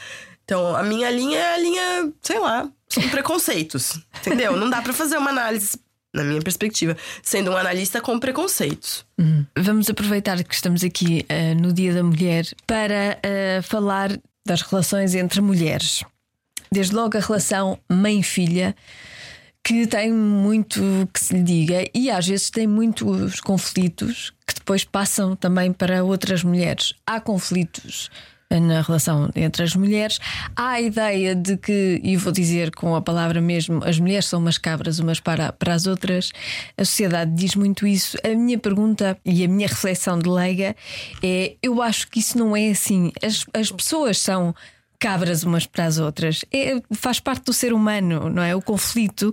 Então, 0.44 0.76
a 0.76 0.82
minha 0.82 1.10
linha 1.10 1.38
é 1.38 1.54
a 1.54 1.58
linha, 1.58 2.12
sei 2.22 2.38
lá, 2.38 2.70
são 2.88 3.08
preconceitos. 3.08 4.00
Entendeu? 4.20 4.56
Não 4.56 4.68
dá 4.68 4.82
para 4.82 4.92
fazer 4.92 5.16
uma 5.16 5.30
análise 5.30 5.78
na 6.14 6.24
minha 6.24 6.40
perspectiva, 6.40 6.96
sendo 7.22 7.50
um 7.50 7.56
analista 7.56 8.00
com 8.00 8.18
preconceitos. 8.18 9.04
Uhum. 9.18 9.44
Vamos 9.56 9.90
aproveitar 9.90 10.42
que 10.42 10.54
estamos 10.54 10.82
aqui 10.82 11.26
uh, 11.30 11.60
no 11.60 11.72
Dia 11.72 11.92
da 11.94 12.02
Mulher 12.02 12.46
para 12.66 13.18
uh, 13.18 13.62
falar 13.62 14.18
das 14.46 14.62
relações 14.62 15.14
entre 15.14 15.40
mulheres. 15.40 16.02
Desde 16.72 16.94
logo 16.94 17.16
a 17.16 17.20
relação 17.20 17.78
mãe-filha, 17.88 18.74
que 19.62 19.86
tem 19.86 20.12
muito 20.12 20.80
que 21.12 21.20
se 21.20 21.34
lhe 21.34 21.42
diga 21.42 21.84
e 21.94 22.10
às 22.10 22.26
vezes 22.26 22.50
tem 22.50 22.66
muitos 22.66 23.40
conflitos 23.40 24.32
que 24.46 24.54
depois 24.54 24.84
passam 24.84 25.36
também 25.36 25.72
para 25.72 26.02
outras 26.02 26.42
mulheres. 26.42 26.94
Há 27.06 27.20
conflitos 27.20 28.10
na 28.50 28.80
relação 28.80 29.30
entre 29.34 29.62
as 29.62 29.74
mulheres. 29.74 30.18
Há 30.56 30.70
a 30.70 30.80
ideia 30.80 31.34
de 31.34 31.56
que, 31.56 32.00
e 32.02 32.16
vou 32.16 32.32
dizer 32.32 32.74
com 32.74 32.96
a 32.96 33.02
palavra 33.02 33.40
mesmo, 33.40 33.84
as 33.84 33.98
mulheres 33.98 34.26
são 34.26 34.40
umas 34.40 34.56
cabras 34.56 34.98
umas 34.98 35.20
para, 35.20 35.52
para 35.52 35.74
as 35.74 35.86
outras. 35.86 36.30
A 36.76 36.84
sociedade 36.84 37.32
diz 37.34 37.54
muito 37.54 37.86
isso. 37.86 38.16
A 38.24 38.28
minha 38.34 38.58
pergunta 38.58 39.18
e 39.24 39.44
a 39.44 39.48
minha 39.48 39.68
reflexão 39.68 40.18
de 40.18 40.28
leiga 40.28 40.74
é: 41.22 41.56
eu 41.62 41.82
acho 41.82 42.08
que 42.08 42.20
isso 42.20 42.38
não 42.38 42.56
é 42.56 42.70
assim. 42.70 43.12
As, 43.22 43.44
as 43.52 43.70
pessoas 43.70 44.18
são 44.18 44.54
cabras 44.98 45.44
umas 45.44 45.66
para 45.66 45.84
as 45.84 45.98
outras. 45.98 46.44
É, 46.52 46.80
faz 46.92 47.20
parte 47.20 47.44
do 47.44 47.52
ser 47.52 47.72
humano, 47.72 48.28
não 48.28 48.42
é? 48.42 48.54
O 48.54 48.60
conflito 48.60 49.32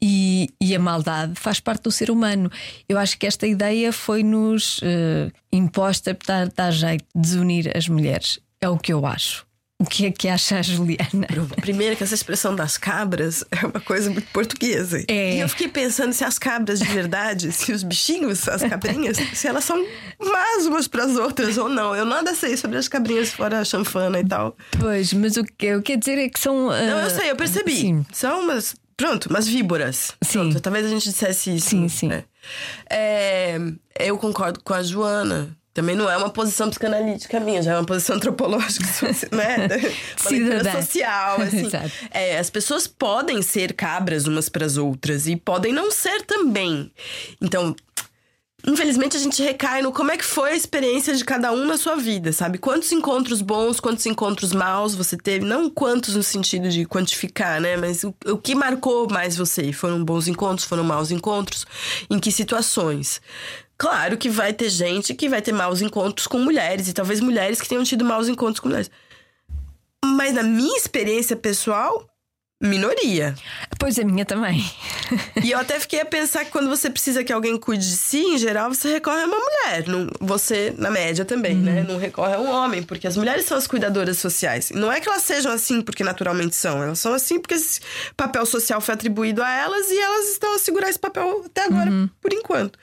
e, 0.00 0.48
e, 0.60 0.74
a 0.74 0.78
maldade 0.78 1.34
faz 1.34 1.58
parte 1.60 1.82
do 1.82 1.90
ser 1.90 2.10
humano. 2.10 2.50
Eu 2.88 2.98
acho 2.98 3.18
que 3.18 3.26
esta 3.26 3.46
ideia 3.46 3.92
foi-nos 3.92 4.78
uh, 4.78 5.32
imposta 5.52 6.14
para 6.14 6.46
dar 6.46 6.70
jeito 6.70 7.04
de 7.14 7.20
desunir 7.20 7.76
as 7.76 7.88
mulheres. 7.88 8.38
É 8.62 8.68
o 8.68 8.76
que 8.76 8.92
eu 8.92 9.06
acho. 9.06 9.46
O 9.80 9.86
que 9.86 10.04
é 10.04 10.10
que 10.10 10.28
acha 10.28 10.58
a 10.58 10.62
Juliana? 10.62 11.26
Primeiro, 11.62 11.96
que 11.96 12.04
essa 12.04 12.14
expressão 12.14 12.54
das 12.54 12.76
cabras 12.76 13.42
é 13.50 13.64
uma 13.64 13.80
coisa 13.80 14.10
muito 14.10 14.30
portuguesa. 14.30 15.02
É. 15.08 15.36
E 15.36 15.40
eu 15.40 15.48
fiquei 15.48 15.68
pensando 15.68 16.12
se 16.12 16.22
as 16.22 16.38
cabras 16.38 16.80
de 16.80 16.84
verdade, 16.84 17.50
se 17.50 17.72
os 17.72 17.82
bichinhos, 17.82 18.46
as 18.46 18.60
cabrinhas, 18.60 19.16
se 19.32 19.48
elas 19.48 19.64
são 19.64 19.82
más 20.22 20.66
umas 20.66 20.86
para 20.86 21.04
as 21.04 21.16
outras 21.16 21.56
ou 21.56 21.70
não. 21.70 21.96
Eu 21.96 22.04
nada 22.04 22.34
sei 22.34 22.58
sobre 22.58 22.76
as 22.76 22.88
cabrinhas 22.88 23.30
fora 23.30 23.60
a 23.60 23.64
chanfana 23.64 24.20
e 24.20 24.24
tal. 24.26 24.54
Pois, 24.78 25.14
mas 25.14 25.38
o 25.38 25.44
que 25.44 25.64
eu 25.64 25.82
quero 25.82 25.98
dizer 25.98 26.18
é 26.18 26.28
que 26.28 26.38
são. 26.38 26.66
Uh... 26.66 26.72
Não, 26.72 27.00
eu 27.00 27.08
sei, 27.08 27.30
eu 27.30 27.36
percebi. 27.36 27.76
Sim. 27.76 28.06
São 28.12 28.42
umas. 28.42 28.74
Pronto, 28.98 29.30
umas 29.30 29.48
víboras. 29.48 30.12
Sim. 30.22 30.40
Pronto, 30.40 30.60
talvez 30.60 30.84
a 30.84 30.90
gente 30.90 31.04
dissesse 31.04 31.56
isso. 31.56 31.70
Sim, 31.70 31.88
sim. 31.88 32.08
Né? 32.08 32.24
É, 32.90 33.58
eu 33.98 34.18
concordo 34.18 34.60
com 34.62 34.74
a 34.74 34.82
Joana 34.82 35.56
também 35.72 35.94
não 35.94 36.10
é 36.10 36.16
uma 36.16 36.30
posição 36.30 36.68
psicanalítica 36.68 37.38
minha, 37.38 37.62
já 37.62 37.72
é 37.72 37.76
uma 37.76 37.84
posição 37.84 38.16
antropológica, 38.16 38.86
né? 39.32 39.68
Uma 40.60 40.82
social, 40.82 41.40
assim. 41.42 41.68
é, 42.10 42.38
as 42.38 42.50
pessoas 42.50 42.86
podem 42.86 43.40
ser 43.42 43.72
cabras 43.72 44.26
umas 44.26 44.48
para 44.48 44.66
as 44.66 44.76
outras 44.76 45.26
e 45.26 45.36
podem 45.36 45.72
não 45.72 45.90
ser 45.90 46.22
também. 46.22 46.90
Então, 47.40 47.74
infelizmente 48.66 49.16
a 49.16 49.20
gente 49.20 49.42
recai 49.42 49.80
no 49.80 49.92
como 49.92 50.10
é 50.10 50.16
que 50.16 50.24
foi 50.24 50.50
a 50.50 50.56
experiência 50.56 51.14
de 51.14 51.24
cada 51.24 51.52
um 51.52 51.64
na 51.64 51.78
sua 51.78 51.96
vida, 51.96 52.32
sabe? 52.32 52.58
Quantos 52.58 52.90
encontros 52.90 53.40
bons, 53.40 53.78
quantos 53.78 54.04
encontros 54.06 54.52
maus 54.52 54.94
você 54.94 55.16
teve? 55.16 55.44
Não 55.44 55.70
quantos 55.70 56.16
no 56.16 56.22
sentido 56.22 56.68
de 56.68 56.84
quantificar, 56.84 57.60
né? 57.60 57.76
Mas 57.76 58.02
o, 58.02 58.14
o 58.26 58.36
que 58.36 58.54
marcou 58.54 59.08
mais 59.10 59.36
você? 59.36 59.72
Foram 59.72 60.04
bons 60.04 60.26
encontros, 60.26 60.66
foram 60.66 60.84
maus 60.84 61.10
encontros? 61.10 61.64
Em 62.10 62.18
que 62.18 62.32
situações? 62.32 63.20
Claro 63.80 64.18
que 64.18 64.28
vai 64.28 64.52
ter 64.52 64.68
gente 64.68 65.14
que 65.14 65.26
vai 65.26 65.40
ter 65.40 65.52
maus 65.52 65.80
encontros 65.80 66.26
com 66.26 66.38
mulheres, 66.38 66.86
e 66.86 66.92
talvez 66.92 67.18
mulheres 67.18 67.62
que 67.62 67.66
tenham 67.66 67.82
tido 67.82 68.04
maus 68.04 68.28
encontros 68.28 68.60
com 68.60 68.68
mulheres. 68.68 68.90
Mas 70.04 70.34
na 70.34 70.42
minha 70.42 70.76
experiência 70.76 71.34
pessoal, 71.34 72.06
minoria. 72.60 73.34
Pois 73.78 73.98
é, 73.98 74.04
minha 74.04 74.26
também. 74.26 74.62
e 75.42 75.50
eu 75.50 75.58
até 75.58 75.80
fiquei 75.80 76.00
a 76.00 76.04
pensar 76.04 76.44
que 76.44 76.50
quando 76.50 76.68
você 76.68 76.90
precisa 76.90 77.24
que 77.24 77.32
alguém 77.32 77.58
cuide 77.58 77.88
de 77.88 77.96
si, 77.96 78.18
em 78.18 78.38
geral, 78.38 78.72
você 78.72 78.92
recorre 78.92 79.22
a 79.22 79.26
uma 79.26 79.38
mulher. 79.38 79.88
Não, 79.88 80.08
você, 80.20 80.74
na 80.76 80.90
média 80.90 81.24
também, 81.24 81.54
né? 81.54 81.70
uhum. 81.70 81.76
né? 81.76 81.86
Não 81.88 81.98
recorre 81.98 82.34
a 82.34 82.38
um 82.38 82.50
homem, 82.50 82.82
porque 82.82 83.06
as 83.06 83.16
mulheres 83.16 83.46
são 83.46 83.56
as 83.56 83.66
cuidadoras 83.66 84.18
sociais. 84.18 84.70
Não 84.74 84.92
é 84.92 85.00
que 85.00 85.08
elas 85.08 85.22
sejam 85.22 85.50
assim 85.50 85.80
porque 85.80 86.04
naturalmente 86.04 86.54
são. 86.54 86.82
Elas 86.82 86.98
são 86.98 87.14
assim 87.14 87.40
porque 87.40 87.54
esse 87.54 87.80
papel 88.14 88.44
social 88.44 88.80
foi 88.80 88.94
atribuído 88.94 89.42
a 89.42 89.50
elas 89.50 89.90
e 89.90 89.98
elas 89.98 90.28
estão 90.28 90.54
a 90.54 90.58
segurar 90.58 90.90
esse 90.90 90.98
papel 90.98 91.42
até 91.46 91.64
agora, 91.64 91.90
uhum. 91.90 92.10
por 92.20 92.32
enquanto. 92.32 92.78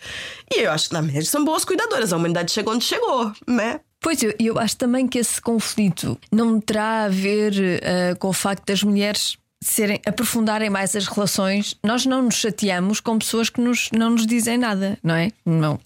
E 0.51 0.61
eu 0.61 0.71
acho 0.71 0.87
que, 0.87 0.93
na 0.93 1.03
média, 1.03 1.23
são 1.23 1.45
boas 1.45 1.63
cuidadoras. 1.63 2.11
A 2.11 2.17
humanidade 2.17 2.51
chegou 2.51 2.73
onde 2.73 2.85
chegou, 2.85 3.31
né? 3.47 3.79
Pois 3.99 4.21
eu, 4.23 4.33
eu 4.39 4.59
acho 4.59 4.77
também 4.77 5.07
que 5.07 5.19
esse 5.19 5.41
conflito 5.41 6.17
não 6.31 6.59
terá 6.61 7.05
a 7.05 7.09
ver 7.09 7.53
uh, 7.53 8.17
com 8.17 8.29
o 8.29 8.33
facto 8.33 8.65
das 8.65 8.83
mulheres 8.83 9.37
serem, 9.61 9.99
aprofundarem 10.05 10.69
mais 10.69 10.95
as 10.95 11.07
relações, 11.07 11.75
nós 11.83 12.05
não 12.05 12.23
nos 12.23 12.35
chateamos 12.35 12.99
com 12.99 13.17
pessoas 13.17 13.49
que 13.49 13.61
nos, 13.61 13.89
não 13.91 14.11
nos 14.11 14.25
dizem 14.25 14.57
nada, 14.57 14.97
não 15.03 15.15
é? 15.15 15.31
Não, 15.45 15.79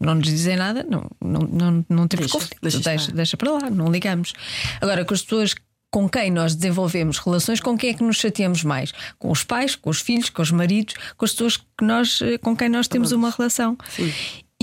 não 0.00 0.14
nos 0.16 0.26
dizem 0.26 0.56
nada, 0.56 0.86
não, 0.88 1.08
não, 1.20 1.40
não, 1.40 1.86
não 1.88 2.08
temos 2.08 2.26
deixa, 2.26 2.32
conflito. 2.32 2.58
Deixa, 2.62 2.80
deixa, 2.80 3.12
deixa 3.12 3.36
para 3.36 3.50
lá, 3.50 3.70
não 3.70 3.90
ligamos. 3.90 4.32
Agora, 4.80 5.04
com 5.04 5.14
as 5.14 5.22
pessoas 5.22 5.54
com 5.90 6.08
quem 6.08 6.28
nós 6.28 6.56
desenvolvemos 6.56 7.18
relações, 7.18 7.60
com 7.60 7.78
quem 7.78 7.90
é 7.90 7.94
que 7.94 8.02
nos 8.02 8.16
chateamos 8.16 8.64
mais? 8.64 8.92
Com 9.16 9.30
os 9.30 9.44
pais, 9.44 9.76
com 9.76 9.90
os 9.90 10.00
filhos, 10.00 10.28
com 10.28 10.42
os 10.42 10.50
maridos, 10.50 10.96
com 11.16 11.24
as 11.24 11.30
pessoas 11.30 11.56
que 11.56 11.84
nós, 11.84 12.18
com 12.42 12.56
quem 12.56 12.68
nós 12.68 12.88
temos 12.88 13.12
uma 13.12 13.30
relação. 13.30 13.78
Sim. 13.90 14.12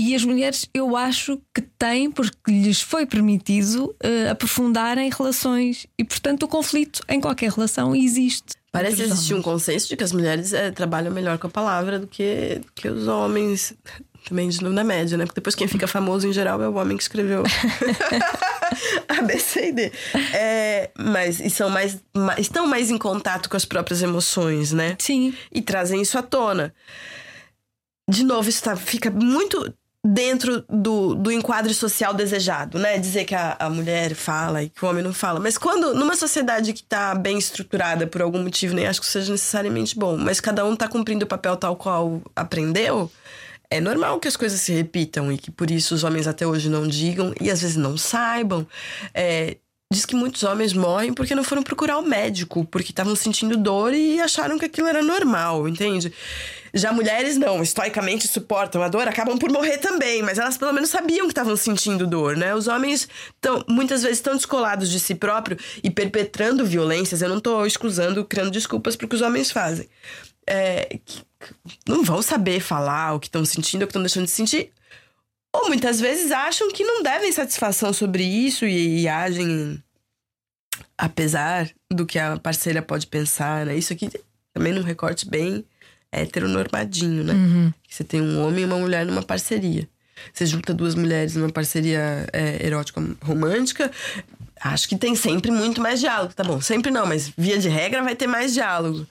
E 0.04 0.16
as 0.16 0.24
mulheres, 0.24 0.68
eu 0.74 0.96
acho 0.96 1.40
que 1.54 1.62
têm, 1.62 2.10
porque 2.10 2.50
lhes 2.50 2.80
foi 2.80 3.06
permitido 3.06 3.94
uh, 4.04 4.32
aprofundarem 4.32 5.08
relações. 5.08 5.86
E, 5.96 6.02
portanto, 6.02 6.42
o 6.42 6.48
conflito 6.48 7.02
em 7.08 7.20
qualquer 7.20 7.52
relação 7.52 7.94
existe. 7.94 8.56
Parece 8.72 9.00
existir 9.00 9.34
um 9.34 9.40
consenso 9.40 9.88
de 9.88 9.96
que 9.96 10.02
as 10.02 10.10
mulheres 10.10 10.52
é, 10.52 10.72
trabalham 10.72 11.12
melhor 11.12 11.38
com 11.38 11.46
a 11.46 11.50
palavra 11.50 12.00
do 12.00 12.08
que, 12.08 12.60
que 12.74 12.88
os 12.88 13.06
homens. 13.06 13.74
Também 14.28 14.48
de 14.48 14.60
novo 14.60 14.74
na 14.74 14.82
média, 14.82 15.16
né? 15.16 15.24
Porque 15.24 15.40
depois 15.40 15.54
quem 15.54 15.68
fica 15.68 15.86
famoso 15.86 16.26
em 16.26 16.32
geral 16.32 16.60
é 16.60 16.68
o 16.68 16.74
homem 16.74 16.96
que 16.96 17.02
escreveu 17.04 17.44
A, 19.06 19.22
B, 19.22 19.38
C 19.38 19.68
e 19.68 19.72
D. 19.72 19.92
É, 20.34 20.90
mas 20.98 21.38
e 21.38 21.48
são 21.48 21.70
mais, 21.70 22.02
mais, 22.16 22.40
estão 22.40 22.66
mais 22.66 22.90
em 22.90 22.98
contato 22.98 23.48
com 23.48 23.56
as 23.56 23.64
próprias 23.64 24.02
emoções, 24.02 24.72
né? 24.72 24.96
Sim. 24.98 25.32
E 25.52 25.62
trazem 25.62 26.02
isso 26.02 26.18
à 26.18 26.22
tona. 26.22 26.74
De 28.10 28.24
novo, 28.24 28.48
isso 28.48 28.62
tá, 28.64 28.74
fica 28.74 29.10
muito 29.10 29.72
dentro 30.04 30.64
do, 30.68 31.14
do 31.14 31.30
enquadro 31.30 31.72
social 31.72 32.12
desejado, 32.12 32.78
né? 32.78 32.98
Dizer 32.98 33.24
que 33.24 33.34
a, 33.34 33.56
a 33.58 33.70
mulher 33.70 34.14
fala 34.14 34.62
e 34.62 34.68
que 34.68 34.84
o 34.84 34.88
homem 34.88 35.02
não 35.02 35.14
fala. 35.14 35.38
Mas 35.38 35.56
quando, 35.56 35.94
numa 35.94 36.16
sociedade 36.16 36.72
que 36.72 36.82
tá 36.82 37.14
bem 37.14 37.38
estruturada 37.38 38.06
por 38.06 38.20
algum 38.20 38.42
motivo, 38.42 38.74
nem 38.74 38.86
acho 38.86 39.00
que 39.00 39.06
seja 39.06 39.30
necessariamente 39.30 39.96
bom, 39.96 40.16
mas 40.16 40.40
cada 40.40 40.64
um 40.64 40.74
tá 40.74 40.88
cumprindo 40.88 41.24
o 41.24 41.28
papel 41.28 41.56
tal 41.56 41.76
qual 41.76 42.20
aprendeu, 42.34 43.10
é 43.70 43.80
normal 43.80 44.18
que 44.18 44.28
as 44.28 44.36
coisas 44.36 44.60
se 44.60 44.72
repitam 44.72 45.32
e 45.32 45.38
que 45.38 45.50
por 45.50 45.70
isso 45.70 45.94
os 45.94 46.04
homens 46.04 46.26
até 46.26 46.46
hoje 46.46 46.68
não 46.68 46.86
digam 46.86 47.32
e 47.40 47.50
às 47.50 47.62
vezes 47.62 47.76
não 47.76 47.96
saibam. 47.96 48.66
É, 49.14 49.56
diz 49.92 50.04
que 50.04 50.16
muitos 50.16 50.42
homens 50.42 50.72
morrem 50.72 51.12
porque 51.12 51.34
não 51.34 51.44
foram 51.44 51.62
procurar 51.62 51.98
o 51.98 52.02
médico, 52.02 52.64
porque 52.64 52.90
estavam 52.90 53.14
sentindo 53.14 53.56
dor 53.56 53.94
e 53.94 54.20
acharam 54.20 54.58
que 54.58 54.64
aquilo 54.64 54.88
era 54.88 55.02
normal, 55.02 55.68
entende? 55.68 56.12
Já 56.74 56.90
mulheres 56.90 57.36
não, 57.36 57.62
estoicamente 57.62 58.26
suportam 58.26 58.82
a 58.82 58.88
dor, 58.88 59.06
acabam 59.06 59.38
por 59.38 59.52
morrer 59.52 59.76
também, 59.76 60.22
mas 60.22 60.38
elas 60.38 60.56
pelo 60.56 60.72
menos 60.72 60.88
sabiam 60.88 61.26
que 61.26 61.32
estavam 61.32 61.54
sentindo 61.54 62.06
dor, 62.06 62.34
né? 62.34 62.54
Os 62.54 62.66
homens 62.66 63.06
tão, 63.40 63.62
muitas 63.68 64.02
vezes 64.02 64.18
estão 64.18 64.34
descolados 64.34 64.90
de 64.90 64.98
si 64.98 65.14
próprio 65.14 65.58
e 65.84 65.90
perpetrando 65.90 66.64
violências. 66.64 67.20
Eu 67.20 67.28
não 67.28 67.38
estou 67.38 67.66
excusando, 67.66 68.24
criando 68.24 68.50
desculpas 68.50 68.96
para 68.96 69.04
o 69.04 69.08
que 69.08 69.14
os 69.14 69.20
homens 69.20 69.50
fazem. 69.50 69.86
É, 70.48 70.98
não 71.86 72.02
vão 72.02 72.22
saber 72.22 72.60
falar 72.60 73.14
o 73.14 73.20
que 73.20 73.28
estão 73.28 73.44
sentindo, 73.44 73.82
o 73.82 73.86
que 73.86 73.90
estão 73.90 74.02
deixando 74.02 74.24
de 74.24 74.30
sentir. 74.30 74.72
Ou 75.54 75.68
muitas 75.68 76.00
vezes 76.00 76.30
acham 76.32 76.70
que 76.70 76.84
não 76.84 77.02
devem 77.02 77.30
satisfação 77.30 77.92
sobre 77.92 78.24
isso 78.24 78.64
e, 78.64 79.02
e 79.02 79.08
agem 79.08 79.82
apesar 80.96 81.70
do 81.92 82.06
que 82.06 82.18
a 82.18 82.38
parceira 82.38 82.80
pode 82.80 83.06
pensar, 83.06 83.66
né? 83.66 83.76
Isso 83.76 83.92
aqui 83.92 84.08
também 84.52 84.72
num 84.72 84.82
recorte 84.82 85.28
bem 85.28 85.64
heteronormadinho, 86.10 87.24
né? 87.24 87.32
Uhum. 87.32 87.72
Você 87.88 88.04
tem 88.04 88.20
um 88.20 88.44
homem 88.44 88.62
e 88.62 88.66
uma 88.66 88.78
mulher 88.78 89.04
numa 89.04 89.22
parceria. 89.22 89.88
Você 90.32 90.46
junta 90.46 90.72
duas 90.72 90.94
mulheres 90.94 91.34
numa 91.34 91.50
parceria 91.50 92.26
é, 92.32 92.64
erótica 92.64 93.02
romântica, 93.22 93.90
acho 94.60 94.88
que 94.88 94.96
tem 94.96 95.16
sempre 95.16 95.50
muito 95.50 95.80
mais 95.80 96.00
diálogo, 96.00 96.34
tá 96.34 96.44
bom? 96.44 96.60
Sempre 96.60 96.90
não, 96.90 97.06
mas 97.06 97.32
via 97.36 97.58
de 97.58 97.68
regra 97.68 98.02
vai 98.02 98.14
ter 98.14 98.26
mais 98.26 98.52
diálogo. 98.52 99.06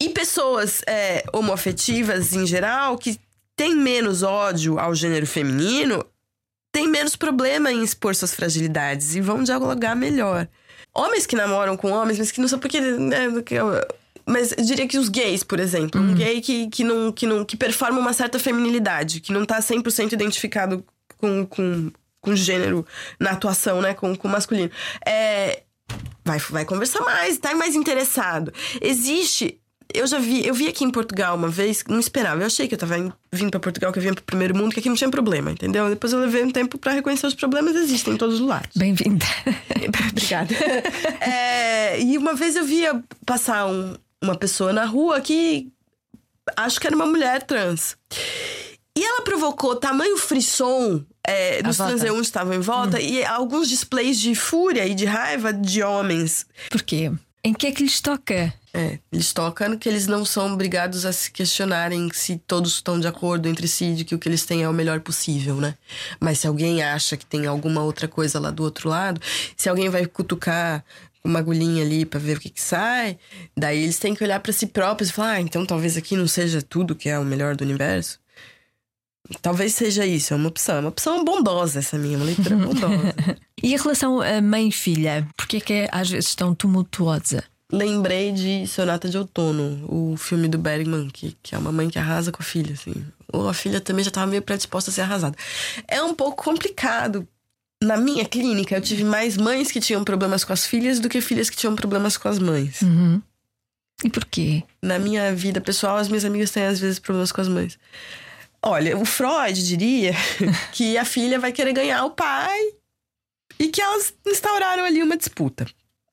E 0.00 0.08
pessoas 0.08 0.82
é, 0.86 1.22
homoafetivas 1.32 2.32
em 2.32 2.46
geral, 2.46 2.98
que 2.98 3.18
têm 3.62 3.76
menos 3.76 4.24
ódio 4.24 4.76
ao 4.76 4.92
gênero 4.92 5.24
feminino, 5.24 6.04
têm 6.72 6.88
menos 6.88 7.14
problema 7.14 7.70
em 7.70 7.84
expor 7.84 8.12
suas 8.12 8.34
fragilidades 8.34 9.14
e 9.14 9.20
vão 9.20 9.44
dialogar 9.44 9.94
melhor. 9.94 10.48
Homens 10.92 11.26
que 11.26 11.36
namoram 11.36 11.76
com 11.76 11.92
homens, 11.92 12.18
mas 12.18 12.32
que 12.32 12.40
não 12.40 12.48
são 12.48 12.58
porque. 12.58 12.80
Né, 12.80 13.28
mas 14.26 14.52
eu 14.52 14.64
diria 14.64 14.88
que 14.88 14.98
os 14.98 15.08
gays, 15.08 15.44
por 15.44 15.60
exemplo. 15.60 16.00
Um 16.00 16.12
gay 16.12 16.40
que, 16.40 16.68
que, 16.68 16.82
não, 16.82 17.12
que, 17.12 17.24
não, 17.24 17.44
que 17.44 17.56
performa 17.56 18.00
uma 18.00 18.12
certa 18.12 18.36
feminilidade, 18.36 19.20
que 19.20 19.32
não 19.32 19.46
tá 19.46 19.60
100% 19.60 20.12
identificado 20.12 20.84
com, 21.18 21.46
com, 21.46 21.92
com 22.20 22.34
gênero 22.34 22.84
na 23.18 23.30
atuação, 23.30 23.80
né? 23.80 23.94
Com, 23.94 24.16
com 24.16 24.26
masculino. 24.26 24.72
É, 25.06 25.62
vai, 26.24 26.38
vai 26.38 26.64
conversar 26.64 27.00
mais, 27.02 27.38
tá 27.38 27.54
mais 27.54 27.76
interessado. 27.76 28.52
Existe. 28.80 29.61
Eu 29.94 30.06
já 30.06 30.18
vi, 30.18 30.46
eu 30.46 30.54
vi 30.54 30.68
aqui 30.68 30.84
em 30.84 30.90
Portugal 30.90 31.36
uma 31.36 31.48
vez, 31.48 31.84
não 31.88 31.98
esperava. 32.00 32.40
Eu 32.40 32.46
achei 32.46 32.66
que 32.66 32.74
eu 32.74 32.78
tava 32.78 32.94
vindo 33.32 33.50
para 33.50 33.60
Portugal, 33.60 33.92
que 33.92 33.98
eu 33.98 34.02
vinha 34.02 34.14
pro 34.14 34.24
primeiro 34.24 34.56
mundo, 34.56 34.72
que 34.72 34.80
aqui 34.80 34.88
não 34.88 34.96
tinha 34.96 35.10
problema, 35.10 35.50
entendeu? 35.50 35.88
Depois 35.88 36.12
eu 36.12 36.20
levei 36.20 36.42
um 36.42 36.50
tempo 36.50 36.78
para 36.78 36.92
reconhecer 36.92 37.26
os 37.26 37.34
problemas 37.34 37.76
existem 37.76 38.14
em 38.14 38.16
todos 38.16 38.40
os 38.40 38.46
lados. 38.46 38.70
Bem-vinda. 38.76 39.26
Obrigada. 40.10 40.54
É, 41.20 42.00
e 42.00 42.18
uma 42.18 42.34
vez 42.34 42.56
eu 42.56 42.64
via 42.64 43.02
passar 43.24 43.66
um, 43.66 43.94
uma 44.22 44.34
pessoa 44.36 44.72
na 44.72 44.84
rua 44.84 45.20
que 45.20 45.70
acho 46.56 46.80
que 46.80 46.86
era 46.86 46.96
uma 46.96 47.06
mulher 47.06 47.42
trans. 47.42 47.96
E 48.96 49.04
ela 49.04 49.22
provocou 49.22 49.76
tamanho 49.76 50.16
frisson 50.16 51.04
é, 51.26 51.62
dos 51.62 51.76
transeuntes 51.76 52.22
que 52.22 52.26
estavam 52.26 52.54
em 52.54 52.60
volta 52.60 52.98
hum. 52.98 53.00
e 53.00 53.24
alguns 53.24 53.68
displays 53.68 54.18
de 54.18 54.34
fúria 54.34 54.86
e 54.86 54.94
de 54.94 55.04
raiva 55.04 55.52
de 55.52 55.82
homens. 55.82 56.46
Por 56.70 56.82
quê? 56.82 57.10
Em 57.44 57.52
que 57.52 57.66
é 57.66 57.72
que 57.72 57.82
lhes 57.82 58.00
toca? 58.00 58.54
É, 58.72 59.00
eles 59.12 59.32
tocam 59.32 59.76
que 59.76 59.88
eles 59.88 60.06
não 60.06 60.24
são 60.24 60.52
obrigados 60.54 61.04
a 61.04 61.12
se 61.12 61.30
questionarem 61.30 62.08
se 62.12 62.36
todos 62.36 62.74
estão 62.74 63.00
de 63.00 63.08
acordo 63.08 63.48
entre 63.48 63.66
si 63.66 63.94
de 63.94 64.04
que 64.04 64.14
o 64.14 64.18
que 64.18 64.28
eles 64.28 64.46
têm 64.46 64.62
é 64.62 64.68
o 64.68 64.72
melhor 64.72 65.00
possível, 65.00 65.56
né? 65.56 65.74
Mas 66.20 66.38
se 66.38 66.46
alguém 66.46 66.82
acha 66.82 67.16
que 67.16 67.26
tem 67.26 67.46
alguma 67.46 67.82
outra 67.82 68.06
coisa 68.06 68.38
lá 68.38 68.50
do 68.50 68.62
outro 68.62 68.88
lado, 68.88 69.20
se 69.56 69.68
alguém 69.68 69.88
vai 69.88 70.06
cutucar 70.06 70.84
uma 71.24 71.40
agulhinha 71.40 71.82
ali 71.82 72.04
para 72.04 72.20
ver 72.20 72.36
o 72.36 72.40
que, 72.40 72.50
que 72.50 72.62
sai. 72.62 73.18
Daí 73.56 73.82
eles 73.82 73.98
têm 73.98 74.14
que 74.14 74.22
olhar 74.24 74.40
para 74.40 74.52
si 74.52 74.66
próprios 74.66 75.10
e 75.10 75.12
falar: 75.12 75.32
ah, 75.32 75.40
então 75.40 75.66
talvez 75.66 75.96
aqui 75.96 76.16
não 76.16 76.28
seja 76.28 76.62
tudo 76.62 76.94
que 76.94 77.08
é 77.08 77.18
o 77.18 77.24
melhor 77.24 77.56
do 77.56 77.64
universo. 77.64 78.21
Talvez 79.40 79.74
seja 79.74 80.04
isso, 80.04 80.34
é 80.34 80.36
uma 80.36 80.48
opção. 80.48 80.76
É 80.76 80.80
uma 80.80 80.88
opção 80.88 81.24
bondosa 81.24 81.78
essa 81.78 81.98
minha, 81.98 82.16
uma 82.16 82.26
leitura 82.26 82.56
bondosa. 82.56 83.14
e 83.62 83.74
a 83.74 83.78
relação 83.78 84.20
mãe-filha? 84.42 85.26
Por 85.36 85.46
que 85.46 85.56
é 85.58 85.60
que 85.60 85.72
é, 85.72 85.88
às 85.92 86.10
vezes 86.10 86.34
tão 86.34 86.54
tumultuosa? 86.54 87.44
Lembrei 87.72 88.32
de 88.32 88.66
Sonata 88.66 89.08
de 89.08 89.16
Outono, 89.16 89.86
o 89.88 90.14
filme 90.18 90.46
do 90.46 90.58
Bergman, 90.58 91.08
que, 91.08 91.34
que 91.42 91.54
é 91.54 91.58
uma 91.58 91.72
mãe 91.72 91.88
que 91.88 91.98
arrasa 91.98 92.30
com 92.30 92.42
a 92.42 92.44
filha, 92.44 92.74
assim. 92.74 92.94
Ou 93.32 93.48
a 93.48 93.54
filha 93.54 93.80
também 93.80 94.04
já 94.04 94.10
estava 94.10 94.26
meio 94.26 94.42
predisposta 94.42 94.90
a 94.90 94.92
ser 94.94 95.00
arrasada. 95.00 95.34
É 95.88 96.02
um 96.02 96.14
pouco 96.14 96.44
complicado, 96.44 97.26
na 97.82 97.96
minha 97.96 98.24
clínica, 98.24 98.76
eu 98.76 98.80
tive 98.80 99.02
mais 99.02 99.36
mães 99.36 99.72
que 99.72 99.80
tinham 99.80 100.04
problemas 100.04 100.44
com 100.44 100.52
as 100.52 100.66
filhas 100.66 101.00
do 101.00 101.08
que 101.08 101.20
filhas 101.20 101.50
que 101.50 101.56
tinham 101.56 101.74
problemas 101.74 102.16
com 102.16 102.28
as 102.28 102.38
mães. 102.38 102.82
Uhum. 102.82 103.20
E 104.04 104.10
por 104.10 104.24
quê? 104.24 104.62
Na 104.82 104.98
minha 104.98 105.34
vida 105.34 105.60
pessoal, 105.60 105.96
as 105.96 106.08
minhas 106.08 106.24
amigas 106.24 106.50
têm 106.50 106.64
às 106.64 106.78
vezes 106.78 106.98
problemas 106.98 107.32
com 107.32 107.40
as 107.40 107.48
mães. 107.48 107.78
Olha, 108.64 108.96
o 108.96 109.04
Freud 109.04 109.66
diria 109.66 110.12
que 110.72 110.96
a 110.96 111.04
filha 111.04 111.38
vai 111.38 111.52
querer 111.52 111.72
ganhar 111.72 112.04
o 112.04 112.10
pai 112.10 112.60
e 113.58 113.68
que 113.68 113.80
elas 113.80 114.14
instauraram 114.26 114.84
ali 114.84 115.02
uma 115.02 115.16
disputa. 115.16 115.66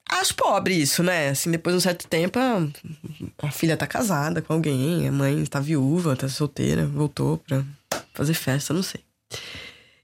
Acho 0.08 0.34
pobre 0.34 0.74
isso, 0.74 1.04
né? 1.04 1.28
Assim, 1.28 1.52
depois 1.52 1.74
de 1.74 1.78
um 1.78 1.80
certo 1.80 2.08
tempo, 2.08 2.38
a, 2.38 2.66
a 3.46 3.50
filha 3.52 3.76
tá 3.76 3.86
casada 3.86 4.42
com 4.42 4.52
alguém, 4.52 5.06
a 5.06 5.12
mãe 5.12 5.44
tá 5.46 5.60
viúva, 5.60 6.16
tá 6.16 6.28
solteira, 6.28 6.84
voltou 6.84 7.38
pra 7.38 7.62
fazer 8.12 8.34
festa, 8.34 8.74
não 8.74 8.82
sei. 8.82 9.00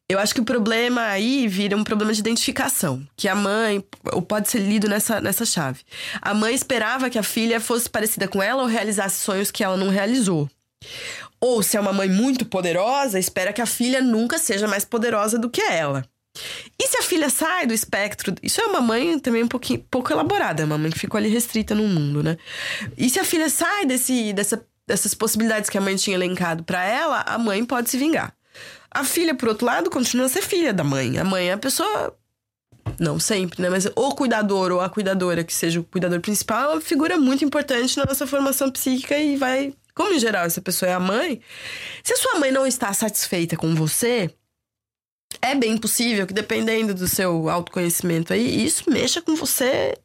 Eu 0.09 0.21
acho 0.21 0.33
que 0.33 0.41
o 0.41 0.45
problema 0.45 1.03
aí 1.03 1.49
vira 1.49 1.77
um 1.77 1.83
problema 1.83 2.13
de 2.13 2.21
identificação, 2.21 3.05
que 3.17 3.27
a 3.27 3.35
mãe, 3.35 3.85
ou 4.13 4.23
pode 4.23 4.49
ser 4.49 4.61
lido 4.61 4.89
nessa, 4.89 5.21
nessa 5.21 5.45
chave. 5.45 5.81
A 6.23 6.33
mãe 6.33 6.55
esperava 6.55 7.11
que 7.11 7.19
a 7.19 7.25
filha 7.25 7.61
fosse 7.61 7.91
parecida 7.91 8.29
com 8.29 8.41
ela 8.41 8.63
ou 8.63 8.69
realizasse 8.69 9.19
sonhos 9.19 9.51
que 9.51 9.65
ela 9.65 9.77
não 9.77 9.89
realizou. 9.89 10.49
Ou 11.41 11.63
se 11.63 11.77
é 11.77 11.81
uma 11.81 11.93
mãe 11.93 12.09
muito 12.09 12.45
poderosa, 12.47 13.19
espera 13.19 13.53
que 13.53 13.61
a 13.61 13.67
filha 13.67 14.01
nunca 14.01 14.39
seja 14.39 14.67
mais 14.67 14.85
poderosa 14.85 15.39
do 15.39 15.51
que 15.51 15.61
ela. 15.61 16.05
E 16.79 16.87
se 16.87 16.99
a 16.99 17.03
filha 17.03 17.31
sai 17.31 17.67
do 17.67 17.75
espectro, 17.75 18.35
isso 18.43 18.61
é 18.61 18.67
uma 18.67 18.81
mãe 18.81 19.19
também 19.19 19.43
um 19.43 19.49
pouquinho 19.49 19.85
pouco 19.91 20.13
elaborada, 20.13 20.63
é 20.63 20.67
uma 20.67 20.79
mãe 20.79 20.91
que 20.91 20.99
ficou 20.99 21.19
ali 21.19 21.29
restrita 21.29 21.75
no 21.75 21.85
mundo, 21.85 22.23
né? 22.23 22.37
E 22.97 23.09
se 23.09 23.19
a 23.19 23.25
filha 23.25 23.49
sai 23.49 23.87
desse, 23.87 24.33
dessa, 24.33 24.63
dessas 24.87 25.15
possibilidades 25.15 25.71
que 25.71 25.79
a 25.79 25.81
mãe 25.81 25.97
tinha 25.97 26.17
elencado 26.17 26.63
para 26.65 26.85
ela, 26.85 27.23
a 27.27 27.39
mãe 27.39 27.65
pode 27.65 27.91
se 27.91 27.97
vingar. 27.97 28.35
A 28.91 29.05
filha, 29.05 29.35
por 29.35 29.49
outro 29.49 29.67
lado, 29.67 29.91
continua 29.91 30.27
a 30.27 30.29
ser 30.29 30.43
filha 30.43 30.73
da 30.73 30.85
mãe. 30.85 31.19
A 31.19 31.25
mãe 31.25 31.51
é 31.51 31.53
a 31.53 31.59
pessoa. 31.59 32.17
Não 32.99 33.19
sempre, 33.19 33.61
né? 33.61 33.69
Mas 33.69 33.87
o 33.95 34.15
cuidador 34.15 34.73
ou 34.73 34.81
a 34.81 34.89
cuidadora, 34.89 35.45
que 35.45 35.53
seja 35.53 35.81
o 35.81 35.85
cuidador 35.85 36.21
principal, 36.21 36.71
é 36.71 36.75
uma 36.75 36.81
figura 36.81 37.19
muito 37.19 37.45
importante 37.45 37.97
na 37.99 38.07
nossa 38.07 38.27
formação 38.27 38.71
psíquica 38.71 39.19
e 39.19 39.37
vai. 39.37 39.75
Como 39.97 40.13
em 40.13 40.19
geral 40.19 40.45
essa 40.45 40.61
pessoa 40.61 40.91
é 40.91 40.95
a 40.95 41.01
mãe, 41.01 41.41
se 42.05 42.13
a 42.13 42.17
sua 42.17 42.39
mãe 42.39 42.53
não 42.53 42.67
está 42.67 42.93
satisfeita 42.93 43.57
com 43.57 43.75
você, 43.75 44.31
é 45.41 45.55
bem 45.55 45.79
possível 45.79 46.27
que, 46.27 46.35
dependendo 46.35 46.95
do 46.95 47.09
seu 47.09 47.49
autoconhecimento 47.49 48.35
aí, 48.35 48.65
isso 48.65 48.91
mexa 48.91 49.23
com 49.23 49.35
você 49.35 49.97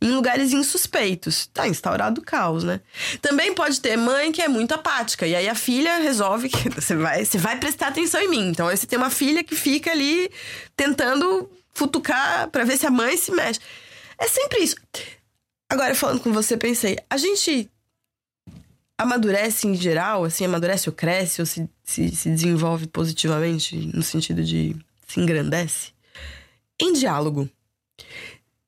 em 0.00 0.10
lugares 0.12 0.52
insuspeitos. 0.52 1.46
Tá 1.46 1.68
instaurado 1.68 2.22
o 2.22 2.24
caos, 2.24 2.64
né? 2.64 2.80
Também 3.20 3.54
pode 3.54 3.82
ter 3.82 3.98
mãe 3.98 4.32
que 4.32 4.40
é 4.40 4.48
muito 4.48 4.72
apática. 4.72 5.26
E 5.26 5.34
aí 5.36 5.46
a 5.46 5.54
filha 5.54 5.98
resolve 5.98 6.48
que 6.48 6.70
você 6.72 6.96
vai, 6.96 7.22
você 7.22 7.36
vai 7.36 7.58
prestar 7.58 7.88
atenção 7.88 8.18
em 8.18 8.28
mim. 8.28 8.48
Então 8.48 8.66
aí 8.66 8.76
você 8.78 8.86
tem 8.86 8.98
uma 8.98 9.10
filha 9.10 9.44
que 9.44 9.54
fica 9.54 9.90
ali 9.90 10.30
tentando 10.74 11.50
futucar 11.74 12.48
para 12.48 12.64
ver 12.64 12.78
se 12.78 12.86
a 12.86 12.90
mãe 12.90 13.14
se 13.18 13.30
mexe. 13.30 13.60
É 14.18 14.26
sempre 14.26 14.60
isso. 14.60 14.76
Agora, 15.68 15.94
falando 15.94 16.20
com 16.20 16.32
você, 16.32 16.56
pensei, 16.56 16.98
a 17.10 17.18
gente 17.18 17.70
amadurece 18.98 19.66
em 19.66 19.74
geral, 19.74 20.24
assim, 20.24 20.44
amadurece 20.44 20.88
ou 20.88 20.94
cresce, 20.94 21.40
ou 21.40 21.46
se, 21.46 21.68
se, 21.82 22.14
se 22.14 22.30
desenvolve 22.30 22.86
positivamente, 22.86 23.76
no 23.94 24.02
sentido 24.02 24.44
de 24.44 24.76
se 25.06 25.20
engrandece, 25.20 25.92
em 26.80 26.92
diálogo. 26.92 27.48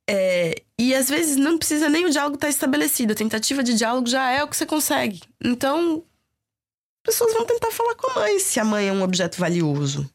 É, 0.09 0.63
e 0.79 0.95
às 0.95 1.09
vezes 1.09 1.37
não 1.37 1.57
precisa 1.57 1.89
nem 1.89 2.05
o 2.05 2.11
diálogo 2.11 2.35
estar 2.35 2.49
tá 2.49 2.51
estabelecido. 2.51 3.13
A 3.13 3.17
tentativa 3.17 3.63
de 3.63 3.75
diálogo 3.75 4.09
já 4.09 4.31
é 4.31 4.43
o 4.43 4.49
que 4.49 4.57
você 4.57 4.67
consegue. 4.67 5.23
Então, 5.43 6.05
pessoas 7.03 7.33
vão 7.33 7.47
tentar 7.47 7.71
falar 7.71 7.95
com 7.95 8.11
a 8.11 8.15
mãe 8.15 8.39
se 8.39 8.61
a 8.61 8.65
mãe 8.65 8.89
é 8.89 8.93
um 8.93 9.03
objeto 9.03 9.39
valioso. 9.39 10.09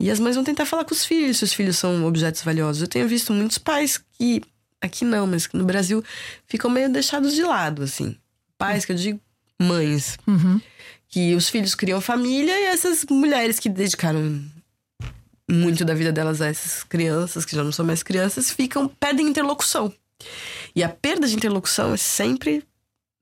E 0.00 0.10
as 0.10 0.18
mães 0.18 0.34
vão 0.34 0.44
tentar 0.44 0.66
falar 0.66 0.84
com 0.84 0.92
os 0.92 1.04
filhos 1.04 1.38
se 1.38 1.44
os 1.44 1.52
filhos 1.52 1.78
são 1.78 2.04
objetos 2.04 2.42
valiosos. 2.42 2.82
Eu 2.82 2.88
tenho 2.88 3.06
visto 3.06 3.32
muitos 3.32 3.58
pais 3.58 3.98
que, 4.12 4.42
aqui 4.80 5.04
não, 5.04 5.26
mas 5.26 5.48
no 5.52 5.64
Brasil, 5.64 6.02
ficam 6.46 6.70
meio 6.70 6.90
deixados 6.90 7.32
de 7.34 7.42
lado, 7.42 7.82
assim. 7.82 8.16
Pais 8.64 8.86
que 8.86 8.92
eu 8.92 8.96
digo, 8.96 9.20
mães. 9.60 10.16
Que 11.08 11.34
os 11.34 11.50
filhos 11.50 11.74
criam 11.74 12.00
família 12.00 12.58
e 12.58 12.64
essas 12.64 13.04
mulheres 13.10 13.60
que 13.60 13.68
dedicaram 13.68 14.42
muito 15.48 15.84
da 15.84 15.92
vida 15.92 16.10
delas 16.10 16.40
a 16.40 16.46
essas 16.46 16.82
crianças, 16.82 17.44
que 17.44 17.54
já 17.54 17.62
não 17.62 17.70
são 17.70 17.84
mais 17.84 18.02
crianças, 18.02 18.50
ficam, 18.50 18.88
perdem 18.88 19.28
interlocução. 19.28 19.92
E 20.74 20.82
a 20.82 20.88
perda 20.88 21.28
de 21.28 21.36
interlocução 21.36 21.92
é 21.92 21.98
sempre, 21.98 22.64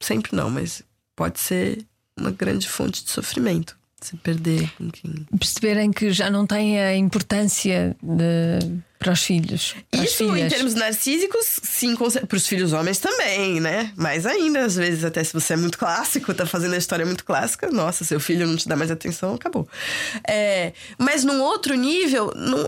sempre 0.01 0.35
não, 0.37 0.49
mas 0.49 0.85
pode 1.17 1.41
ser 1.41 1.85
uma 2.17 2.31
grande 2.31 2.69
fonte 2.69 3.05
de 3.05 3.11
sofrimento. 3.11 3.77
Se 4.03 4.17
perder 4.17 4.71
com 4.77 4.91
quem. 4.91 5.27
Perceberem 5.39 5.91
que 5.93 6.11
já 6.11 6.29
não 6.31 6.47
tem 6.47 6.81
a 6.81 6.95
importância 6.97 7.97
de- 8.03 8.79
para 8.99 9.13
os 9.13 9.23
filhos. 9.23 9.75
Para 9.91 10.01
as 10.03 10.11
Isso 10.11 10.37
em 10.37 10.49
termos 10.49 10.75
narcísicos, 10.75 11.45
sim, 11.63 11.95
para 11.97 12.37
os 12.37 12.47
filhos 12.47 12.73
homens 12.73 12.99
também, 12.99 13.61
né? 13.61 13.93
Mais 13.97 14.27
ainda, 14.27 14.65
às 14.65 14.77
vezes, 14.77 15.05
até 15.05 15.23
se 15.25 15.33
você 15.33 15.55
é 15.55 15.57
muito 15.57 15.77
clássico, 15.79 16.33
tá 16.35 16.47
fazendo 16.47 16.75
a 16.75 16.79
história 16.79 17.05
muito 17.07 17.25
clássica, 17.25 17.69
nossa, 17.71 18.05
seu 18.05 18.21
filho 18.21 18.47
não 18.47 18.57
te 18.57 18.69
dá 18.69 18.77
mais 18.77 18.91
atenção, 18.91 19.35
acabou. 19.35 19.69
É, 20.29 20.73
mas 20.99 21.25
num 21.25 21.41
outro 21.41 21.75
nível, 21.75 22.33
num- 22.37 22.67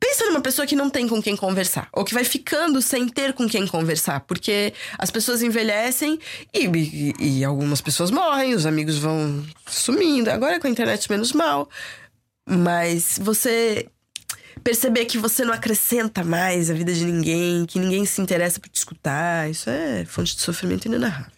pensa 0.00 0.24
numa 0.26 0.40
pessoa 0.40 0.66
que 0.66 0.76
não 0.76 0.88
tem 0.90 1.08
com 1.08 1.22
quem 1.22 1.36
conversar, 1.36 1.88
ou 1.92 2.04
que 2.04 2.14
vai 2.14 2.24
ficando 2.24 2.80
sem 2.82 3.08
ter 3.08 3.32
com 3.32 3.48
quem 3.48 3.66
conversar, 3.66 4.20
porque 4.20 4.72
as 4.98 5.10
pessoas 5.10 5.42
envelhecem 5.42 6.18
e, 6.54 6.66
e- 6.66 7.38
e 7.40 7.44
algumas 7.44 7.80
pessoas 7.80 8.10
morrem, 8.10 8.54
os 8.54 8.66
amigos 8.66 8.98
vão 8.98 9.44
sumindo, 9.66 10.30
agora 10.30 10.60
com 10.60 10.66
a 10.66 10.70
internet 10.70 11.10
menos 11.10 11.32
mal. 11.32 11.68
Mas 12.48 13.18
você 13.20 13.88
perceber 14.62 15.04
que 15.06 15.18
você 15.18 15.44
não 15.44 15.52
acrescenta 15.52 16.22
mais 16.24 16.70
a 16.70 16.74
vida 16.74 16.92
de 16.92 17.04
ninguém, 17.04 17.66
que 17.66 17.78
ninguém 17.78 18.04
se 18.06 18.20
interessa 18.20 18.58
por 18.60 18.68
te 18.68 18.76
escutar, 18.76 19.50
isso 19.50 19.68
é 19.70 20.04
fonte 20.04 20.34
de 20.36 20.42
sofrimento 20.42 20.86
inenarrável. 20.86 21.32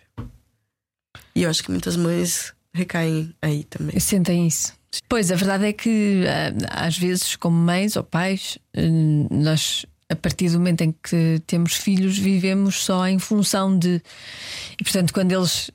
E 1.34 1.42
eu 1.44 1.50
acho 1.50 1.62
que 1.62 1.70
muitas 1.70 1.96
mães 1.96 2.52
recaem 2.74 3.34
aí 3.40 3.64
também. 3.64 3.98
Sentem 4.00 4.46
isso. 4.46 4.72
Pois, 5.08 5.30
a 5.30 5.36
verdade 5.36 5.66
é 5.66 5.72
que 5.72 6.24
ah, 6.26 6.86
às 6.86 6.96
vezes, 6.98 7.36
como 7.36 7.56
mães 7.56 7.96
ou 7.96 8.02
pais, 8.02 8.58
eh, 8.74 8.88
nós, 9.30 9.84
a 10.08 10.16
partir 10.16 10.50
do 10.50 10.58
momento 10.58 10.82
em 10.82 10.92
que 10.92 11.42
temos 11.46 11.74
filhos, 11.74 12.18
vivemos 12.18 12.82
só 12.82 13.06
em 13.06 13.18
função 13.18 13.78
de. 13.78 14.00
E 14.80 14.84
portanto, 14.84 15.12
quando 15.12 15.32
eles 15.32 15.70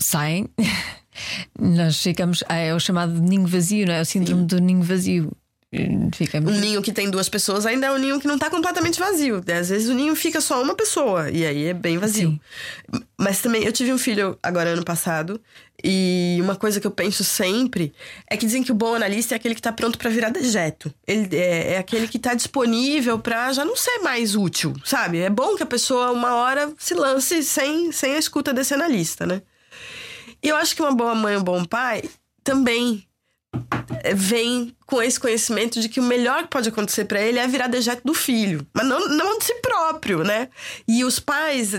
saem, 0.00 0.48
nós 1.58 2.02
ficamos. 2.02 2.44
ah, 2.48 2.56
É 2.56 2.74
o 2.74 2.80
chamado 2.80 3.14
de 3.14 3.20
ninho 3.20 3.46
vazio, 3.46 3.86
não 3.86 3.94
é? 3.94 4.00
O 4.02 4.06
síndrome 4.06 4.44
do 4.44 4.60
ninho 4.60 4.82
vazio. 4.82 5.32
Ficamos. 6.14 6.50
Um 6.50 6.58
ninho 6.58 6.80
que 6.80 6.92
tem 6.92 7.10
duas 7.10 7.28
pessoas 7.28 7.66
ainda 7.66 7.88
é 7.88 7.92
um 7.92 7.98
ninho 7.98 8.18
que 8.18 8.26
não 8.26 8.38
tá 8.38 8.48
completamente 8.48 8.98
vazio. 8.98 9.44
Às 9.58 9.68
vezes 9.68 9.88
o 9.90 9.94
ninho 9.94 10.16
fica 10.16 10.40
só 10.40 10.62
uma 10.62 10.74
pessoa 10.74 11.30
e 11.30 11.44
aí 11.44 11.66
é 11.66 11.74
bem 11.74 11.98
vazio. 11.98 12.40
Mas 13.18 13.42
também 13.42 13.64
eu 13.64 13.72
tive 13.72 13.92
um 13.92 13.98
filho 13.98 14.38
agora 14.42 14.70
ano 14.70 14.82
passado 14.82 15.38
e 15.84 16.38
uma 16.40 16.56
coisa 16.56 16.80
que 16.80 16.86
eu 16.86 16.90
penso 16.90 17.22
sempre 17.22 17.92
é 18.30 18.34
que 18.34 18.46
dizem 18.46 18.62
que 18.62 18.72
o 18.72 18.74
bom 18.74 18.94
analista 18.94 19.34
é 19.34 19.36
aquele 19.36 19.54
que 19.54 19.60
tá 19.60 19.70
pronto 19.70 19.98
pra 19.98 20.08
virar 20.08 20.30
dejeto. 20.30 20.92
Ele 21.06 21.36
é, 21.36 21.74
é 21.74 21.78
aquele 21.78 22.08
que 22.08 22.18
tá 22.18 22.32
disponível 22.32 23.18
pra 23.18 23.52
já 23.52 23.62
não 23.62 23.76
ser 23.76 23.98
mais 23.98 24.34
útil, 24.34 24.74
sabe? 24.84 25.18
É 25.18 25.28
bom 25.28 25.54
que 25.54 25.62
a 25.62 25.66
pessoa 25.66 26.12
uma 26.12 26.34
hora 26.36 26.72
se 26.78 26.94
lance 26.94 27.42
sem, 27.42 27.92
sem 27.92 28.14
a 28.14 28.18
escuta 28.18 28.54
desse 28.54 28.72
analista, 28.72 29.26
né? 29.26 29.42
E 30.42 30.48
eu 30.48 30.56
acho 30.56 30.74
que 30.74 30.80
uma 30.80 30.94
boa 30.94 31.14
mãe, 31.14 31.36
um 31.36 31.42
bom 31.42 31.62
pai 31.62 32.02
também 32.42 33.07
vem 34.14 34.74
com 34.86 35.02
esse 35.02 35.18
conhecimento 35.18 35.80
de 35.80 35.88
que 35.88 36.00
o 36.00 36.02
melhor 36.02 36.42
que 36.42 36.48
pode 36.48 36.68
acontecer 36.68 37.04
pra 37.04 37.20
ele 37.20 37.38
é 37.38 37.46
virar 37.46 37.66
dejeto 37.66 38.02
do 38.04 38.14
filho, 38.14 38.66
mas 38.72 38.86
não, 38.86 39.08
não 39.08 39.38
de 39.38 39.44
si 39.44 39.54
próprio, 39.56 40.22
né? 40.24 40.48
E 40.86 41.04
os 41.04 41.18
pais 41.18 41.72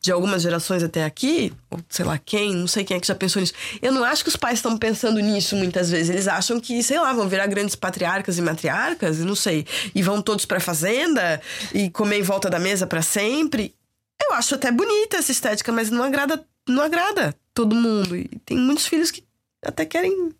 de 0.00 0.12
algumas 0.12 0.42
gerações 0.42 0.82
até 0.82 1.04
aqui, 1.04 1.52
ou 1.70 1.78
sei 1.88 2.04
lá 2.04 2.18
quem, 2.18 2.54
não 2.54 2.66
sei 2.66 2.84
quem 2.84 2.96
é 2.96 3.00
que 3.00 3.06
já 3.06 3.14
pensou 3.14 3.40
nisso. 3.40 3.54
Eu 3.80 3.92
não 3.92 4.04
acho 4.04 4.22
que 4.22 4.28
os 4.28 4.36
pais 4.36 4.58
estão 4.58 4.76
pensando 4.76 5.20
nisso 5.20 5.56
muitas 5.56 5.90
vezes. 5.90 6.10
Eles 6.10 6.28
acham 6.28 6.60
que, 6.60 6.82
sei 6.82 6.98
lá, 6.98 7.12
vão 7.12 7.28
virar 7.28 7.46
grandes 7.46 7.74
patriarcas 7.74 8.38
e 8.38 8.42
matriarcas, 8.42 9.18
não 9.18 9.34
sei, 9.34 9.66
e 9.94 10.02
vão 10.02 10.20
todos 10.20 10.44
pra 10.44 10.60
fazenda 10.60 11.40
e 11.72 11.90
comer 11.90 12.18
em 12.18 12.22
volta 12.22 12.50
da 12.50 12.58
mesa 12.58 12.86
pra 12.86 13.02
sempre. 13.02 13.74
Eu 14.22 14.34
acho 14.34 14.54
até 14.54 14.70
bonita 14.70 15.16
essa 15.16 15.32
estética, 15.32 15.72
mas 15.72 15.90
não 15.90 16.02
agrada, 16.04 16.44
não 16.68 16.82
agrada 16.82 17.34
todo 17.54 17.74
mundo. 17.74 18.16
E 18.16 18.28
tem 18.44 18.56
muitos 18.56 18.86
filhos 18.86 19.10
que 19.10 19.24
até 19.64 19.84
querem 19.84 20.34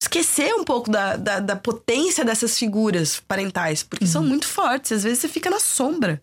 esquecer 0.00 0.54
um 0.54 0.64
pouco 0.64 0.90
da, 0.90 1.16
da, 1.16 1.40
da 1.40 1.56
potência 1.56 2.24
dessas 2.24 2.58
figuras 2.58 3.20
parentais, 3.20 3.82
porque 3.82 4.06
são 4.06 4.22
muito 4.22 4.46
fortes. 4.46 4.92
Às 4.92 5.02
vezes 5.04 5.20
você 5.20 5.28
fica 5.28 5.50
na 5.50 5.60
sombra 5.60 6.20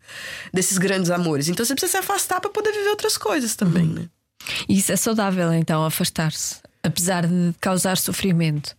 desses 0.53 0.77
grandes 0.77 1.09
amores. 1.09 1.47
Então 1.47 1.65
você 1.65 1.73
precisa 1.73 1.93
se 1.93 1.97
afastar 1.97 2.39
para 2.39 2.49
poder 2.49 2.71
viver 2.71 2.89
outras 2.89 3.17
coisas 3.17 3.55
também, 3.55 3.85
né? 3.85 4.09
E 4.67 4.77
isso 4.77 4.91
é 4.91 4.95
saudável, 4.95 5.53
então, 5.53 5.85
afastar-se, 5.85 6.57
apesar 6.83 7.25
de 7.25 7.53
causar 7.59 7.97
sofrimento. 7.97 8.75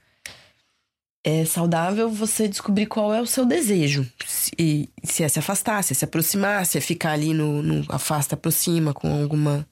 É 1.27 1.45
saudável 1.47 2.11
você 2.11 2.47
descobrir 2.47 2.85
qual 2.85 3.15
é 3.15 3.21
o 3.21 3.27
seu 3.27 3.47
desejo. 3.47 4.07
Se, 4.27 4.91
se 5.03 5.23
é 5.25 5.29
se 5.29 5.39
afastar, 5.39 5.83
se 5.83 5.95
é 5.95 5.97
se 5.97 6.05
aproximar, 6.05 6.67
se 6.67 6.77
é 6.77 6.81
ficar 6.83 7.13
ali 7.13 7.33
no, 7.33 7.63
no 7.63 7.85
afasta, 7.89 8.35
aproxima 8.35 8.93
com 8.93 9.23
alguma. 9.23 9.67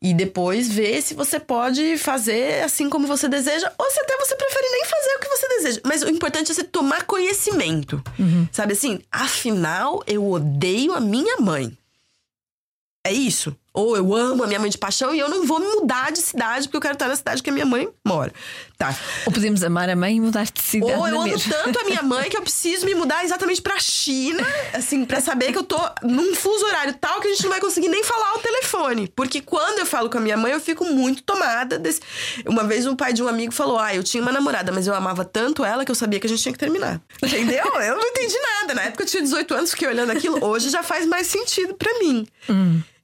E 0.00 0.14
depois 0.14 0.70
ver 0.70 1.02
se 1.02 1.12
você 1.12 1.38
pode 1.38 1.98
fazer 1.98 2.62
assim 2.62 2.88
como 2.88 3.06
você 3.06 3.28
deseja, 3.28 3.70
ou 3.78 3.90
se 3.90 4.00
até 4.00 4.15
você 4.26 4.36
prefere 4.36 4.68
nem 4.70 4.84
fazer 4.84 5.16
o 5.16 5.20
que 5.20 5.28
você 5.28 5.48
deseja. 5.48 5.80
Mas 5.84 6.02
o 6.02 6.08
importante 6.08 6.50
é 6.50 6.54
você 6.54 6.64
tomar 6.64 7.04
conhecimento. 7.04 8.02
Sabe 8.52 8.72
assim? 8.72 9.00
Afinal, 9.10 10.02
eu 10.06 10.28
odeio 10.30 10.92
a 10.92 11.00
minha 11.00 11.36
mãe. 11.38 11.76
É 13.04 13.12
isso. 13.12 13.56
Ou 13.76 13.94
eu 13.94 14.14
amo 14.14 14.42
a 14.42 14.46
minha 14.46 14.58
mãe 14.58 14.70
de 14.70 14.78
paixão 14.78 15.14
e 15.14 15.18
eu 15.18 15.28
não 15.28 15.44
vou 15.46 15.60
me 15.60 15.66
mudar 15.66 16.10
de 16.10 16.18
cidade 16.20 16.66
porque 16.66 16.78
eu 16.78 16.80
quero 16.80 16.94
estar 16.94 17.08
na 17.08 17.14
cidade 17.14 17.42
que 17.42 17.50
a 17.50 17.52
minha 17.52 17.66
mãe 17.66 17.86
mora. 18.02 18.32
Tá. 18.78 18.94
Ou 19.26 19.32
podemos 19.32 19.62
amar 19.62 19.88
a 19.90 19.94
mãe 19.94 20.16
e 20.16 20.20
mudar 20.20 20.44
de 20.44 20.62
cidade 20.62 20.92
Ou 20.92 21.06
eu 21.06 21.14
na 21.14 21.20
amo 21.20 21.24
mesma. 21.28 21.54
tanto 21.54 21.78
a 21.80 21.84
minha 21.84 22.02
mãe 22.02 22.30
que 22.30 22.36
eu 22.38 22.42
preciso 22.42 22.86
me 22.86 22.94
mudar 22.94 23.22
exatamente 23.22 23.60
pra 23.60 23.78
China, 23.78 24.42
assim, 24.72 25.04
pra 25.04 25.20
saber 25.20 25.52
que 25.52 25.58
eu 25.58 25.62
tô 25.62 25.78
num 26.02 26.34
fuso 26.34 26.64
horário 26.64 26.94
tal 26.94 27.20
que 27.20 27.28
a 27.28 27.30
gente 27.30 27.42
não 27.42 27.50
vai 27.50 27.60
conseguir 27.60 27.88
nem 27.88 28.02
falar 28.02 28.30
ao 28.30 28.38
telefone. 28.38 29.12
Porque 29.14 29.42
quando 29.42 29.78
eu 29.78 29.86
falo 29.86 30.08
com 30.08 30.16
a 30.16 30.20
minha 30.22 30.36
mãe, 30.38 30.52
eu 30.52 30.60
fico 30.60 30.84
muito 30.86 31.22
tomada 31.22 31.78
desse. 31.78 32.00
Uma 32.46 32.64
vez 32.64 32.86
um 32.86 32.96
pai 32.96 33.12
de 33.12 33.22
um 33.22 33.28
amigo 33.28 33.52
falou: 33.52 33.78
Ah, 33.78 33.94
eu 33.94 34.02
tinha 34.02 34.22
uma 34.22 34.32
namorada, 34.32 34.72
mas 34.72 34.86
eu 34.86 34.94
amava 34.94 35.22
tanto 35.24 35.64
ela 35.64 35.84
que 35.84 35.90
eu 35.90 35.94
sabia 35.94 36.18
que 36.18 36.26
a 36.26 36.30
gente 36.30 36.42
tinha 36.42 36.52
que 36.52 36.58
terminar. 36.58 36.98
Entendeu? 37.22 37.64
Eu 37.80 37.96
não 37.96 38.06
entendi 38.06 38.36
nada. 38.38 38.74
Na 38.74 38.82
época 38.84 39.02
eu 39.04 39.06
tinha 39.06 39.22
18 39.22 39.54
anos, 39.54 39.70
fiquei 39.70 39.86
olhando 39.88 40.10
aquilo. 40.12 40.42
Hoje 40.44 40.70
já 40.70 40.82
faz 40.82 41.06
mais 41.06 41.26
sentido 41.26 41.74
pra 41.74 41.98
mim. 41.98 42.26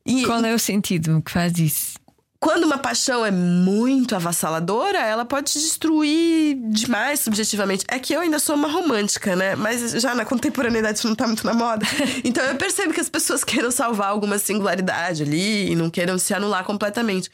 E, 0.07 0.25
Qual 0.25 0.45
é 0.45 0.55
o 0.55 0.59
sentido 0.59 1.23
que 1.23 1.31
faz 1.31 1.59
isso? 1.59 2.03
quando 2.43 2.65
uma 2.65 2.77
paixão 2.77 3.25
é 3.25 3.31
muito 3.31 4.17
avassaladora, 4.17 4.99
ela 4.99 5.25
pode 5.25 5.53
te 5.53 5.61
destruir 5.61 6.57
demais 6.71 7.21
subjetivamente. 7.21 7.85
É 7.87 8.01
que 8.01 8.13
eu 8.13 8.19
ainda 8.19 8.41
sou 8.41 8.57
uma 8.57 8.67
romântica, 8.67 9.37
né? 9.37 9.55
Mas 9.55 9.93
já 9.93 10.13
na 10.13 10.25
contemporaneidade 10.25 10.99
isso 10.99 11.07
não 11.07 11.15
tá 11.15 11.25
muito 11.25 11.47
na 11.47 11.55
moda. 11.55 11.87
Então 12.25 12.43
eu 12.45 12.57
percebo 12.57 12.93
que 12.93 13.01
as 13.01 13.09
pessoas 13.09 13.45
queiram 13.45 13.71
salvar 13.71 14.09
alguma 14.09 14.39
singularidade 14.39 15.23
ali 15.23 15.71
e 15.71 15.77
não 15.77 15.89
queiram 15.89 16.19
se 16.19 16.35
anular 16.35 16.65
completamente. 16.65 17.31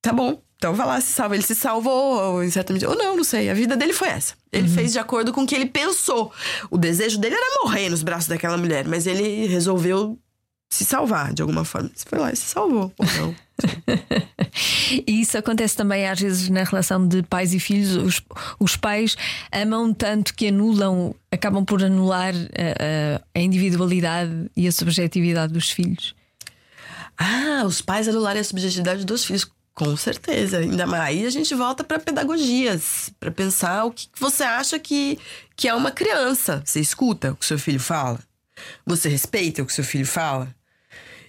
Tá 0.00 0.14
bom. 0.14 0.40
Então 0.56 0.72
vai 0.72 0.86
lá, 0.86 0.98
se 0.98 1.12
salva. 1.12 1.34
Ele 1.34 1.44
se 1.44 1.54
salvou, 1.54 2.36
ou 2.36 2.42
em 2.42 2.50
certa 2.50 2.72
medida. 2.72 2.90
Ou 2.90 2.96
não, 2.96 3.18
não 3.18 3.24
sei. 3.24 3.50
A 3.50 3.54
vida 3.54 3.76
dele 3.76 3.92
foi 3.92 4.08
essa. 4.08 4.32
Ele 4.50 4.66
fez 4.68 4.92
de 4.92 4.98
acordo 4.98 5.30
com 5.30 5.42
o 5.42 5.46
que 5.46 5.54
ele 5.54 5.66
pensou. 5.66 6.32
O 6.70 6.78
desejo 6.78 7.18
dele 7.18 7.34
era 7.34 7.62
morrer 7.62 7.90
nos 7.90 8.02
braços 8.02 8.28
daquela 8.28 8.56
mulher, 8.56 8.86
mas 8.88 9.06
ele 9.06 9.46
resolveu 9.46 10.18
se 10.68 10.84
salvar 10.84 11.32
de 11.32 11.42
alguma 11.42 11.64
forma. 11.64 11.88
Ele 11.88 12.04
foi 12.06 12.18
lá 12.18 12.32
e 12.32 12.36
se 12.36 12.44
salvou. 12.46 12.92
Ou 12.98 13.06
não. 13.18 13.34
E 15.06 15.20
isso 15.20 15.36
acontece 15.36 15.76
também 15.76 16.06
às 16.08 16.18
vezes 16.20 16.48
na 16.48 16.62
relação 16.64 17.06
de 17.06 17.22
pais 17.22 17.52
e 17.52 17.58
filhos. 17.60 17.96
Os, 17.96 18.22
os 18.58 18.76
pais 18.76 19.16
amam 19.52 19.92
tanto 19.92 20.34
que 20.34 20.48
anulam, 20.48 21.14
acabam 21.30 21.64
por 21.64 21.82
anular 21.82 22.32
a, 22.34 23.16
a- 23.16 23.20
a 23.34 23.40
individualidade 23.40 24.50
e 24.56 24.66
a 24.66 24.72
subjetividade 24.72 25.52
dos 25.52 25.70
filhos. 25.70 26.14
Ah, 27.18 27.62
os 27.66 27.80
pais 27.82 28.08
anularem 28.08 28.40
a 28.40 28.44
subjetividade 28.44 29.04
dos 29.04 29.24
filhos. 29.24 29.46
Com 29.74 29.94
certeza. 29.96 30.58
Ainda 30.58 30.86
mais 30.86 31.02
aí 31.02 31.26
a 31.26 31.30
gente 31.30 31.54
volta 31.54 31.84
para 31.84 31.98
pedagogias, 31.98 33.10
para 33.20 33.30
pensar 33.30 33.84
o 33.84 33.90
que 33.90 34.08
que 34.08 34.18
você 34.20 34.42
acha 34.42 34.78
que, 34.78 35.18
que 35.54 35.68
é 35.68 35.74
uma 35.74 35.90
criança. 35.90 36.62
Você 36.64 36.80
escuta 36.80 37.32
o 37.32 37.36
que 37.36 37.44
seu 37.44 37.58
filho 37.58 37.80
fala? 37.80 38.18
Você 38.84 39.08
respeita 39.08 39.62
o 39.62 39.66
que 39.66 39.72
seu 39.72 39.84
filho 39.84 40.06
fala? 40.06 40.54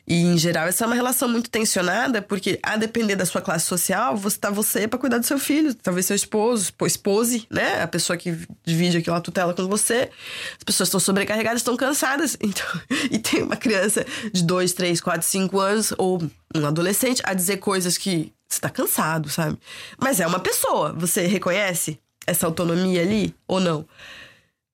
E, 0.08 0.22
em 0.22 0.38
geral, 0.38 0.68
essa 0.68 0.86
é 0.86 0.88
uma 0.88 0.96
relação 0.96 1.28
muito 1.28 1.50
tensionada, 1.50 2.22
porque, 2.22 2.58
a 2.64 2.78
depender 2.78 3.18
da 3.18 3.26
sua 3.26 3.42
classe 3.42 3.66
social, 3.66 4.16
você 4.16 4.38
tá 4.38 4.50
você 4.50 4.88
para 4.88 4.98
cuidar 4.98 5.18
do 5.18 5.26
seu 5.26 5.38
filho, 5.38 5.76
talvez 5.76 6.06
seu 6.06 6.16
esposo, 6.16 6.72
esposa, 6.86 7.42
né? 7.50 7.82
A 7.82 7.88
pessoa 7.88 8.16
que 8.16 8.34
divide 8.64 8.98
aquela 8.98 9.20
tutela 9.20 9.54
com 9.54 9.68
você. 9.68 10.10
As 10.58 10.64
pessoas 10.64 10.88
estão 10.88 11.00
sobrecarregadas, 11.00 11.60
estão 11.60 11.76
cansadas. 11.76 12.38
Então, 12.48 12.66
e 13.12 13.20
tem 13.20 13.44
uma 13.44 13.58
criança 13.58 14.06
de 14.32 14.42
2, 14.44 14.72
3, 14.72 15.02
4, 15.02 15.28
5 15.28 15.60
anos, 15.60 15.94
ou 15.98 16.24
um 16.56 16.66
adolescente, 16.66 17.22
a 17.26 17.34
dizer 17.34 17.58
coisas 17.58 17.98
que 17.98 18.32
você 18.48 18.62
tá 18.62 18.70
cansado, 18.70 19.28
sabe? 19.28 19.58
Mas 20.02 20.22
é 20.22 20.28
uma 20.28 20.40
pessoa. 20.40 20.94
Você 20.94 21.28
reconhece 21.28 22.00
essa 22.26 22.46
autonomia 22.46 23.02
ali 23.02 23.36
ou 23.46 23.60
não? 23.60 23.86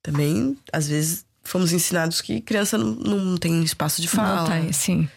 Também, 0.03 0.55
às 0.71 0.87
vezes, 0.87 1.25
fomos 1.43 1.71
ensinados 1.73 2.21
que 2.21 2.41
criança 2.41 2.77
não, 2.77 2.95
não 2.95 3.37
tem 3.37 3.61
espaço 3.63 4.01
de 4.01 4.07
fala 4.07 4.41
Não 4.41 4.61
tem, 4.61 4.71
sim. 4.73 5.07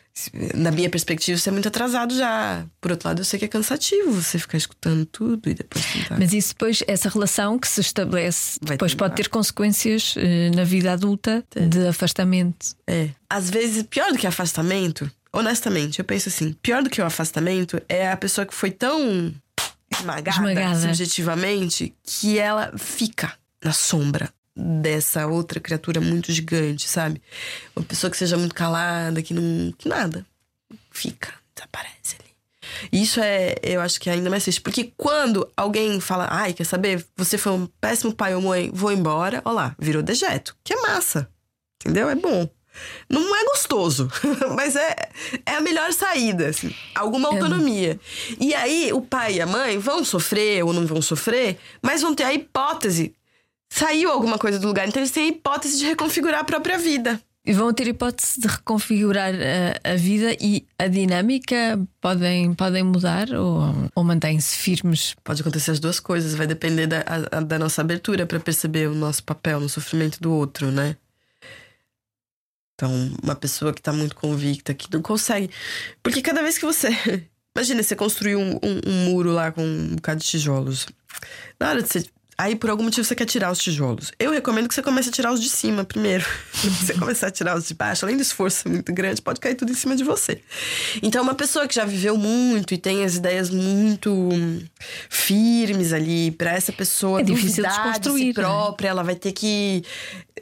Na 0.55 0.71
minha 0.71 0.89
perspectiva, 0.89 1.37
isso 1.37 1.47
é 1.47 1.53
muito 1.53 1.69
atrasado 1.69 2.17
já. 2.17 2.65
Por 2.81 2.91
outro 2.91 3.07
lado, 3.07 3.21
eu 3.21 3.25
sei 3.25 3.39
que 3.39 3.45
é 3.45 3.49
cansativo 3.49 4.11
você 4.12 4.39
ficar 4.39 4.57
escutando 4.57 5.05
tudo 5.05 5.51
e 5.51 5.53
depois 5.53 5.85
tentar. 5.93 6.19
Mas 6.19 6.33
isso 6.33 6.55
depois, 6.55 6.83
essa 6.87 7.11
relação 7.11 7.59
que 7.59 7.69
se 7.69 7.83
estabelece, 7.83 8.59
Vai 8.62 8.77
depois 8.79 8.93
tentar. 8.93 9.05
pode 9.05 9.17
ter 9.17 9.29
consequências 9.29 10.15
eh, 10.17 10.51
na 10.55 10.65
vida 10.65 10.91
adulta 10.91 11.45
de 11.69 11.87
afastamento. 11.87 12.75
É. 12.87 13.11
Às 13.29 13.51
vezes, 13.51 13.83
pior 13.83 14.11
do 14.11 14.17
que 14.17 14.27
afastamento, 14.27 15.11
honestamente, 15.31 15.99
eu 15.99 16.05
penso 16.07 16.31
assim: 16.31 16.55
pior 16.62 16.83
do 16.83 16.89
que 16.89 16.99
o 17.03 17.05
afastamento 17.05 17.79
é 17.87 18.11
a 18.11 18.17
pessoa 18.17 18.47
que 18.47 18.55
foi 18.55 18.71
tão 18.71 19.35
esmagada, 19.93 20.31
Esmagada. 20.51 20.81
subjetivamente 20.81 21.95
que 22.03 22.39
ela 22.39 22.73
fica 22.79 23.35
na 23.62 23.73
sombra 23.75 24.31
dessa 24.57 25.27
outra 25.27 25.61
criatura 25.61 26.01
muito 26.01 26.33
gigante, 26.33 26.88
sabe? 26.88 27.21
Uma 27.75 27.85
pessoa 27.85 28.11
que 28.11 28.16
seja 28.16 28.38
muito 28.38 28.55
calada, 28.55 29.23
que 29.23 29.35
não. 29.35 29.73
que 29.77 29.88
nada. 29.88 30.25
Fica, 30.90 31.33
desaparece 31.55 32.16
ali. 32.19 32.31
Isso 32.90 33.21
é, 33.21 33.55
eu 33.62 33.81
acho 33.81 34.01
que 34.01 34.09
é 34.09 34.14
ainda 34.14 34.31
mais 34.31 34.45
triste. 34.45 34.61
Porque 34.62 34.92
quando 34.97 35.47
alguém 35.57 36.01
fala, 36.01 36.27
ai, 36.31 36.55
quer 36.55 36.64
saber? 36.64 37.05
Você 37.16 37.37
foi 37.37 37.53
um 37.53 37.66
péssimo 37.81 38.14
pai 38.14 38.35
ou 38.35 38.40
mãe, 38.40 38.71
vou 38.73 38.90
embora, 38.90 39.42
ó 39.45 39.53
lá, 39.53 39.77
virou 39.79 40.03
dejeto. 40.03 40.57
Que 40.64 40.73
é 40.73 40.81
massa. 40.81 41.29
Entendeu? 41.81 42.09
É 42.09 42.14
bom. 42.14 42.49
Não 43.09 43.35
é 43.35 43.45
gostoso, 43.45 44.11
mas 44.55 44.77
é, 44.77 44.95
é 45.47 45.55
a 45.55 45.61
melhor 45.61 45.92
saída, 45.92 46.49
assim. 46.49 46.75
Alguma 46.95 47.29
autonomia. 47.29 47.99
E 48.38 48.55
aí, 48.55 48.92
o 48.92 49.01
pai 49.01 49.37
e 49.37 49.40
a 49.40 49.47
mãe 49.47 49.79
vão 49.79 50.05
sofrer 50.05 50.62
ou 50.62 50.73
não 50.73 50.87
vão 50.87 51.01
sofrer, 51.01 51.59
mas 51.81 52.03
vão 52.03 52.14
ter 52.14 52.25
a 52.25 52.35
hipótese. 52.35 53.14
Saiu 53.79 54.11
alguma 54.11 54.39
coisa 54.39 54.59
do 54.59 54.67
lugar, 54.67 54.89
então 54.89 55.01
eles 55.03 55.11
têm 55.11 55.25
a 55.25 55.29
hipótese 55.29 55.79
de 55.79 55.85
reconfigurar 55.85 56.41
a 56.41 56.45
própria 56.45 56.79
vida. 56.79 57.21
E 57.45 57.53
vão 57.53 57.73
ter 57.73 57.87
hipótese 57.87 58.41
de 58.41 58.49
reconfigurar 58.49 59.33
a, 59.35 59.93
a 59.93 59.97
vida 59.97 60.35
e 60.41 60.65
a 60.79 60.89
dinâmica 60.89 61.79
podem, 62.01 62.55
podem 62.55 62.83
mudar 62.83 63.31
ou, 63.33 63.62
ou 63.95 64.03
mantêm-se 64.03 64.57
firmes. 64.57 65.15
Pode 65.23 65.43
acontecer 65.43 65.71
as 65.73 65.79
duas 65.79 66.01
coisas, 66.01 66.35
vai 66.35 66.47
depender 66.47 66.87
da, 66.89 67.05
a- 67.31 67.41
da 67.41 67.59
nossa 67.59 67.83
abertura 67.83 68.27
para 68.27 68.41
perceber 68.41 68.89
o 68.89 68.95
nosso 68.95 69.23
papel 69.23 69.61
no 69.61 69.69
sofrimento 69.69 70.21
do 70.21 70.33
outro, 70.33 70.73
né? 70.73 70.97
Então, 72.75 72.91
uma 73.23 73.35
pessoa 73.37 73.73
que 73.73 73.81
tá 73.81 73.93
muito 73.93 74.17
convicta, 74.17 74.75
que 74.75 74.93
não 74.93 75.01
consegue. 75.01 75.51
Porque 76.03 76.21
cada 76.23 76.43
vez 76.43 76.59
que 76.59 76.65
você. 76.65 76.89
Imagina, 77.57 77.83
você 77.83 77.95
construiu 77.97 78.39
um, 78.41 78.57
um- 78.57 78.81
um 78.87 79.05
muro 79.05 79.31
lá 79.33 79.51
com 79.53 79.62
um 79.62 79.95
bocado 79.97 80.21
de 80.21 80.27
tijolos. 80.27 80.87
Na 81.61 81.71
hora 81.71 81.83
de 81.83 81.89
você. 81.89 82.05
Aí, 82.38 82.55
por 82.55 82.68
algum 82.68 82.83
motivo, 82.83 83.03
você 83.03 83.14
quer 83.14 83.25
tirar 83.25 83.51
os 83.51 83.59
tijolos. 83.59 84.12
Eu 84.18 84.31
recomendo 84.31 84.68
que 84.68 84.75
você 84.75 84.83
comece 84.83 85.09
a 85.09 85.12
tirar 85.12 85.33
os 85.33 85.40
de 85.40 85.49
cima 85.49 85.85
primeiro. 85.85 86.25
Se 86.53 86.68
você 86.68 86.94
começar 86.94 87.29
a 87.29 87.31
tirar 87.31 87.57
os 87.57 87.66
de 87.66 87.72
baixo, 87.72 88.05
além 88.05 88.16
do 88.16 88.22
esforço 88.22 88.68
muito 88.68 88.92
grande, 88.92 89.22
pode 89.22 89.40
cair 89.40 89.55
tudo 89.55 89.72
em 89.72 89.75
cima 89.75 89.96
de 89.96 90.05
você. 90.05 90.42
Então, 91.03 91.22
uma 91.22 91.35
pessoa 91.35 91.66
que 91.66 91.75
já 91.75 91.87
viveu 91.87 92.16
muito 92.16 92.75
e 92.75 92.79
tem 92.79 93.05
as 93.05 93.14
ideias 93.14 93.49
muito 93.49 94.12
hum, 94.12 94.61
firmes 95.09 95.94
ali, 95.94 96.31
pra 96.31 96.53
essa 96.53 96.72
pessoa 96.72 97.20
É 97.20 97.25
difícil 97.25 97.62
duvidar 97.64 97.72
de 97.72 97.79
desconstruir, 97.79 98.20
si 98.20 98.27
né? 98.29 98.33
própria, 98.35 98.88
ela 98.88 99.03
vai 99.03 99.14
ter 99.14 99.33
que 99.33 99.83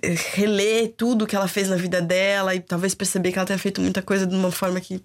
eh, 0.03 0.17
reler 0.33 0.95
tudo 0.97 1.29
que 1.29 1.37
ela 1.37 1.47
fez 1.47 1.69
na 1.69 1.77
vida 1.77 2.03
dela 2.03 2.57
e 2.57 2.61
talvez 2.61 2.93
perceber 2.93 3.31
que 3.31 3.39
ela 3.39 3.47
tenha 3.47 3.59
feito 3.59 3.81
muita 3.81 4.03
coisa 4.03 4.27
de 4.27 4.35
uma 4.35 4.51
forma 4.51 4.81
que. 4.81 5.01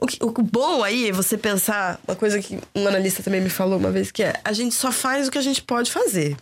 O, 0.00 0.06
que- 0.06 0.18
o 0.22 0.30
bom 0.30 0.82
aí 0.82 1.08
é 1.08 1.12
você 1.12 1.36
pensar, 1.36 2.00
uma 2.06 2.16
coisa 2.16 2.40
que 2.40 2.58
um 2.74 2.86
analista 2.88 3.22
também 3.22 3.40
me 3.40 3.50
falou 3.50 3.78
uma 3.78 3.90
vez, 3.90 4.10
que 4.10 4.22
é 4.22 4.40
a 4.44 4.52
gente 4.52 4.74
só 4.74 4.90
faz 4.90 5.28
o 5.28 5.30
que 5.30 5.38
a 5.38 5.42
gente 5.42 5.62
pode 5.62 5.90
fazer. 5.90 6.36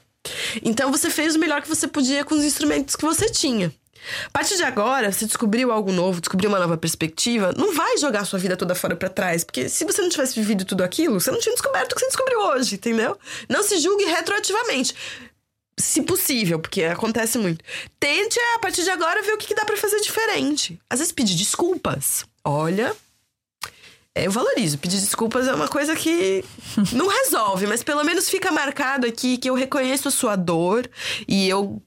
Então 0.63 0.93
você 0.93 1.11
fez 1.11 1.35
o 1.35 1.39
melhor 1.39 1.63
que 1.63 1.69
você 1.69 1.89
podia 1.89 2.25
com 2.25 2.35
os 2.35 2.45
instrumentos 2.45 2.95
que 2.95 3.05
você 3.05 3.29
tinha. 3.29 3.73
A 4.27 4.31
partir 4.31 4.57
de 4.57 4.63
agora, 4.63 5.11
você 5.11 5.27
descobriu 5.27 5.73
algo 5.73 5.91
novo, 5.91 6.21
descobriu 6.21 6.49
uma 6.49 6.59
nova 6.61 6.77
perspectiva, 6.79 7.53
não 7.57 7.75
vai 7.75 7.99
jogar 7.99 8.25
sua 8.25 8.39
vida 8.39 8.57
toda 8.57 8.75
fora 8.75 8.95
pra 8.95 9.09
trás, 9.09 9.43
porque 9.43 9.69
se 9.69 9.85
você 9.85 10.01
não 10.01 10.09
tivesse 10.09 10.35
vivido 10.39 10.65
tudo 10.65 10.85
aquilo, 10.85 11.21
você 11.21 11.31
não 11.33 11.41
tinha 11.41 11.53
descoberto 11.53 11.93
o 11.93 11.95
que 11.97 12.01
você 12.01 12.07
descobriu 12.07 12.39
hoje, 12.41 12.77
entendeu? 12.77 13.19
Não 13.49 13.63
se 13.63 13.79
julgue 13.79 14.05
retroativamente. 14.05 14.95
Se 15.79 16.03
possível, 16.03 16.59
porque 16.59 16.85
acontece 16.85 17.39
muito. 17.39 17.65
Tente, 18.01 18.39
a 18.55 18.59
partir 18.61 18.83
de 18.85 18.91
agora, 18.91 19.23
ver 19.23 19.33
o 19.33 19.39
que 19.39 19.55
dá 19.55 19.65
pra 19.65 19.77
fazer 19.77 20.01
diferente. 20.01 20.79
Às 20.89 20.99
vezes 21.01 21.13
pedir 21.13 21.35
desculpas. 21.37 22.25
Olha, 22.45 22.95
eu 24.25 24.31
valorizo. 24.31 24.79
Pedir 24.79 24.99
desculpas 25.01 25.47
é 25.47 25.55
uma 25.55 25.69
coisa 25.69 25.95
que 25.95 26.45
não 26.93 27.09
resolve, 27.09 27.67
mas 27.67 27.83
pelo 27.83 28.05
menos 28.05 28.29
fica 28.29 28.51
marcado 28.51 29.07
aqui 29.07 29.39
que 29.39 29.49
eu 29.49 29.55
reconheço 29.55 30.09
a 30.09 30.11
sua 30.11 30.37
dor 30.37 30.89
e 31.27 31.49
eu 31.49 31.83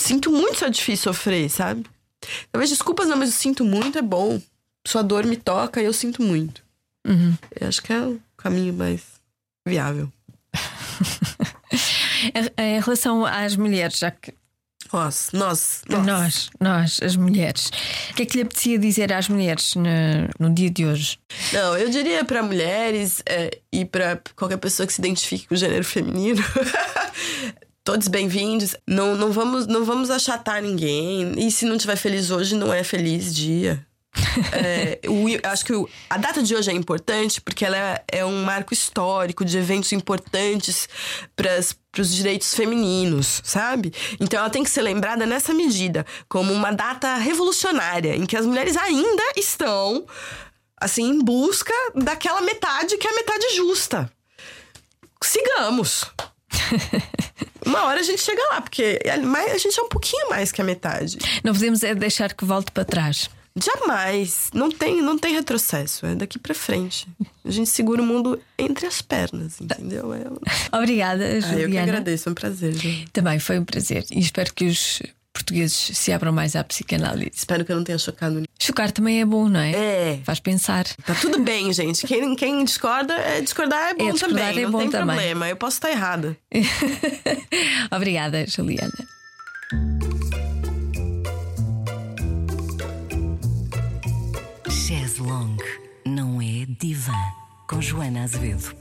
sinto 0.00 0.30
muito 0.30 0.58
seu 0.58 0.70
difícil 0.70 1.12
sofrer, 1.12 1.48
sabe? 1.50 1.84
Talvez 2.50 2.70
desculpas 2.70 3.08
não, 3.08 3.16
mas 3.16 3.30
eu 3.30 3.36
sinto 3.36 3.64
muito, 3.64 3.98
é 3.98 4.02
bom. 4.02 4.40
Sua 4.86 5.02
dor 5.02 5.24
me 5.24 5.36
toca 5.36 5.80
e 5.80 5.84
eu 5.84 5.92
sinto 5.92 6.22
muito. 6.22 6.62
Uhum. 7.06 7.36
Eu 7.60 7.68
acho 7.68 7.82
que 7.82 7.92
é 7.92 8.00
o 8.00 8.20
caminho 8.36 8.72
mais 8.72 9.02
viável. 9.66 10.12
Em 12.58 12.76
em 12.76 12.80
relação 12.80 13.24
às 13.24 13.56
mulheres, 13.56 13.98
já 13.98 14.10
que 14.10 14.34
Nós, 14.92 15.30
nós, 15.32 15.82
nós. 15.88 16.06
nós, 16.06 16.50
nós, 16.60 17.00
as 17.02 17.16
mulheres, 17.16 17.70
o 18.10 18.14
que 18.14 18.22
é 18.22 18.26
que 18.26 18.36
lhe 18.36 18.42
apetecia 18.42 18.78
dizer 18.78 19.10
às 19.10 19.26
mulheres 19.26 19.74
no, 19.74 19.88
no 20.38 20.54
dia 20.54 20.68
de 20.68 20.84
hoje? 20.84 21.18
Não, 21.50 21.78
eu 21.78 21.88
diria 21.88 22.22
pra 22.26 22.42
mulheres 22.42 23.22
é, 23.24 23.58
e 23.72 23.86
pra 23.86 24.20
qualquer 24.36 24.58
pessoa 24.58 24.86
que 24.86 24.92
se 24.92 25.00
identifique 25.00 25.48
com 25.48 25.54
o 25.54 25.56
gênero 25.56 25.82
feminino. 25.82 26.44
Todos 27.82 28.06
bem-vindos. 28.06 28.76
Não, 28.86 29.16
não, 29.16 29.32
vamos, 29.32 29.66
não 29.66 29.84
vamos 29.84 30.10
achatar 30.10 30.62
ninguém. 30.62 31.34
E 31.38 31.50
se 31.50 31.64
não 31.64 31.76
estiver 31.76 31.96
feliz 31.96 32.30
hoje, 32.30 32.54
não 32.54 32.72
é 32.72 32.84
feliz 32.84 33.34
dia. 33.34 33.84
É, 34.52 35.00
o- 35.08 35.26
acho 35.48 35.64
que 35.64 35.72
o- 35.72 35.88
a 36.10 36.16
data 36.16 36.42
de 36.42 36.54
hoje 36.54 36.70
é 36.70 36.74
importante 36.74 37.40
porque 37.40 37.64
ela 37.64 37.76
é, 37.76 38.04
é 38.08 38.24
um 38.24 38.42
marco 38.44 38.72
histórico 38.74 39.44
de 39.44 39.56
eventos 39.58 39.92
importantes 39.92 40.88
para 41.34 41.58
os 42.02 42.14
direitos 42.14 42.54
femininos, 42.54 43.40
sabe? 43.44 43.92
Então 44.20 44.38
ela 44.40 44.50
tem 44.50 44.62
que 44.62 44.70
ser 44.70 44.82
lembrada 44.82 45.24
nessa 45.26 45.52
medida, 45.54 46.04
como 46.28 46.52
uma 46.52 46.72
data 46.72 47.14
revolucionária, 47.16 48.14
em 48.16 48.26
que 48.26 48.36
as 48.36 48.44
mulheres 48.46 48.76
ainda 48.76 49.22
estão, 49.36 50.06
assim, 50.80 51.04
em 51.08 51.18
busca 51.22 51.72
daquela 51.94 52.40
metade 52.42 52.96
que 52.98 53.06
é 53.06 53.10
a 53.10 53.14
metade 53.14 53.56
justa. 53.56 54.10
Sigamos! 55.22 56.04
Uma 57.64 57.84
hora 57.84 58.00
a 58.00 58.02
gente 58.02 58.20
chega 58.20 58.42
lá, 58.50 58.60
porque 58.60 58.98
a 59.06 59.56
gente 59.58 59.78
é 59.78 59.82
um 59.82 59.88
pouquinho 59.88 60.28
mais 60.28 60.50
que 60.50 60.60
a 60.60 60.64
metade. 60.64 61.16
Não 61.44 61.52
podemos 61.52 61.82
é 61.84 61.94
deixar 61.94 62.34
que 62.34 62.44
volte 62.44 62.72
para 62.72 62.84
trás. 62.84 63.30
Jamais. 63.56 64.48
Não 64.54 64.70
tem, 64.70 65.02
não 65.02 65.18
tem 65.18 65.34
retrocesso. 65.34 66.06
É 66.06 66.14
daqui 66.14 66.38
pra 66.38 66.54
frente. 66.54 67.06
A 67.44 67.50
gente 67.50 67.68
segura 67.70 68.00
o 68.02 68.06
mundo 68.06 68.40
entre 68.58 68.86
as 68.86 69.02
pernas, 69.02 69.60
entendeu? 69.60 70.12
É... 70.14 70.24
Obrigada, 70.76 71.24
Ah, 71.24 71.28
eu 71.36 71.42
que 71.42 71.48
Juliana. 71.62 71.82
agradeço, 71.82 72.28
é 72.28 72.32
um 72.32 72.34
prazer. 72.34 72.72
gente. 72.74 73.10
Também 73.12 73.38
foi 73.38 73.58
um 73.58 73.64
prazer 73.64 74.04
e 74.10 74.18
espero 74.20 74.52
que 74.54 74.64
os 74.66 75.02
portugueses 75.34 75.76
se 75.96 76.12
abram 76.12 76.30
mais 76.32 76.54
à 76.56 76.62
psicanálise. 76.62 77.30
Espero 77.34 77.64
que 77.64 77.72
eu 77.72 77.76
não 77.76 77.84
tenha 77.84 77.98
chocado. 77.98 78.42
Chocar 78.60 78.90
também 78.92 79.20
é 79.20 79.24
bom, 79.24 79.48
não 79.48 79.60
é? 79.60 79.72
É. 79.72 80.20
Faz 80.24 80.38
pensar. 80.40 80.84
Tá 81.06 81.14
tudo 81.14 81.40
bem, 81.40 81.72
gente. 81.72 82.06
Quem, 82.06 82.34
quem 82.36 82.64
discorda, 82.64 83.14
é, 83.14 83.40
discordar 83.40 83.90
é 83.90 83.94
bom 83.94 84.12
discordar 84.12 84.48
também. 84.48 84.58
é 84.60 84.64
não 84.64 84.70
bom 84.70 84.78
tem 84.78 84.90
também. 84.90 85.06
problema. 85.16 85.48
Eu 85.48 85.56
posso 85.56 85.76
estar 85.78 85.90
errada. 85.90 86.36
Obrigada, 87.90 88.46
Juliana. 88.46 88.92
Longue 95.32 95.64
não 96.04 96.42
é 96.42 96.66
divã. 96.78 97.10
Com 97.66 97.80
Joana 97.80 98.24
Azevedo. 98.24 98.76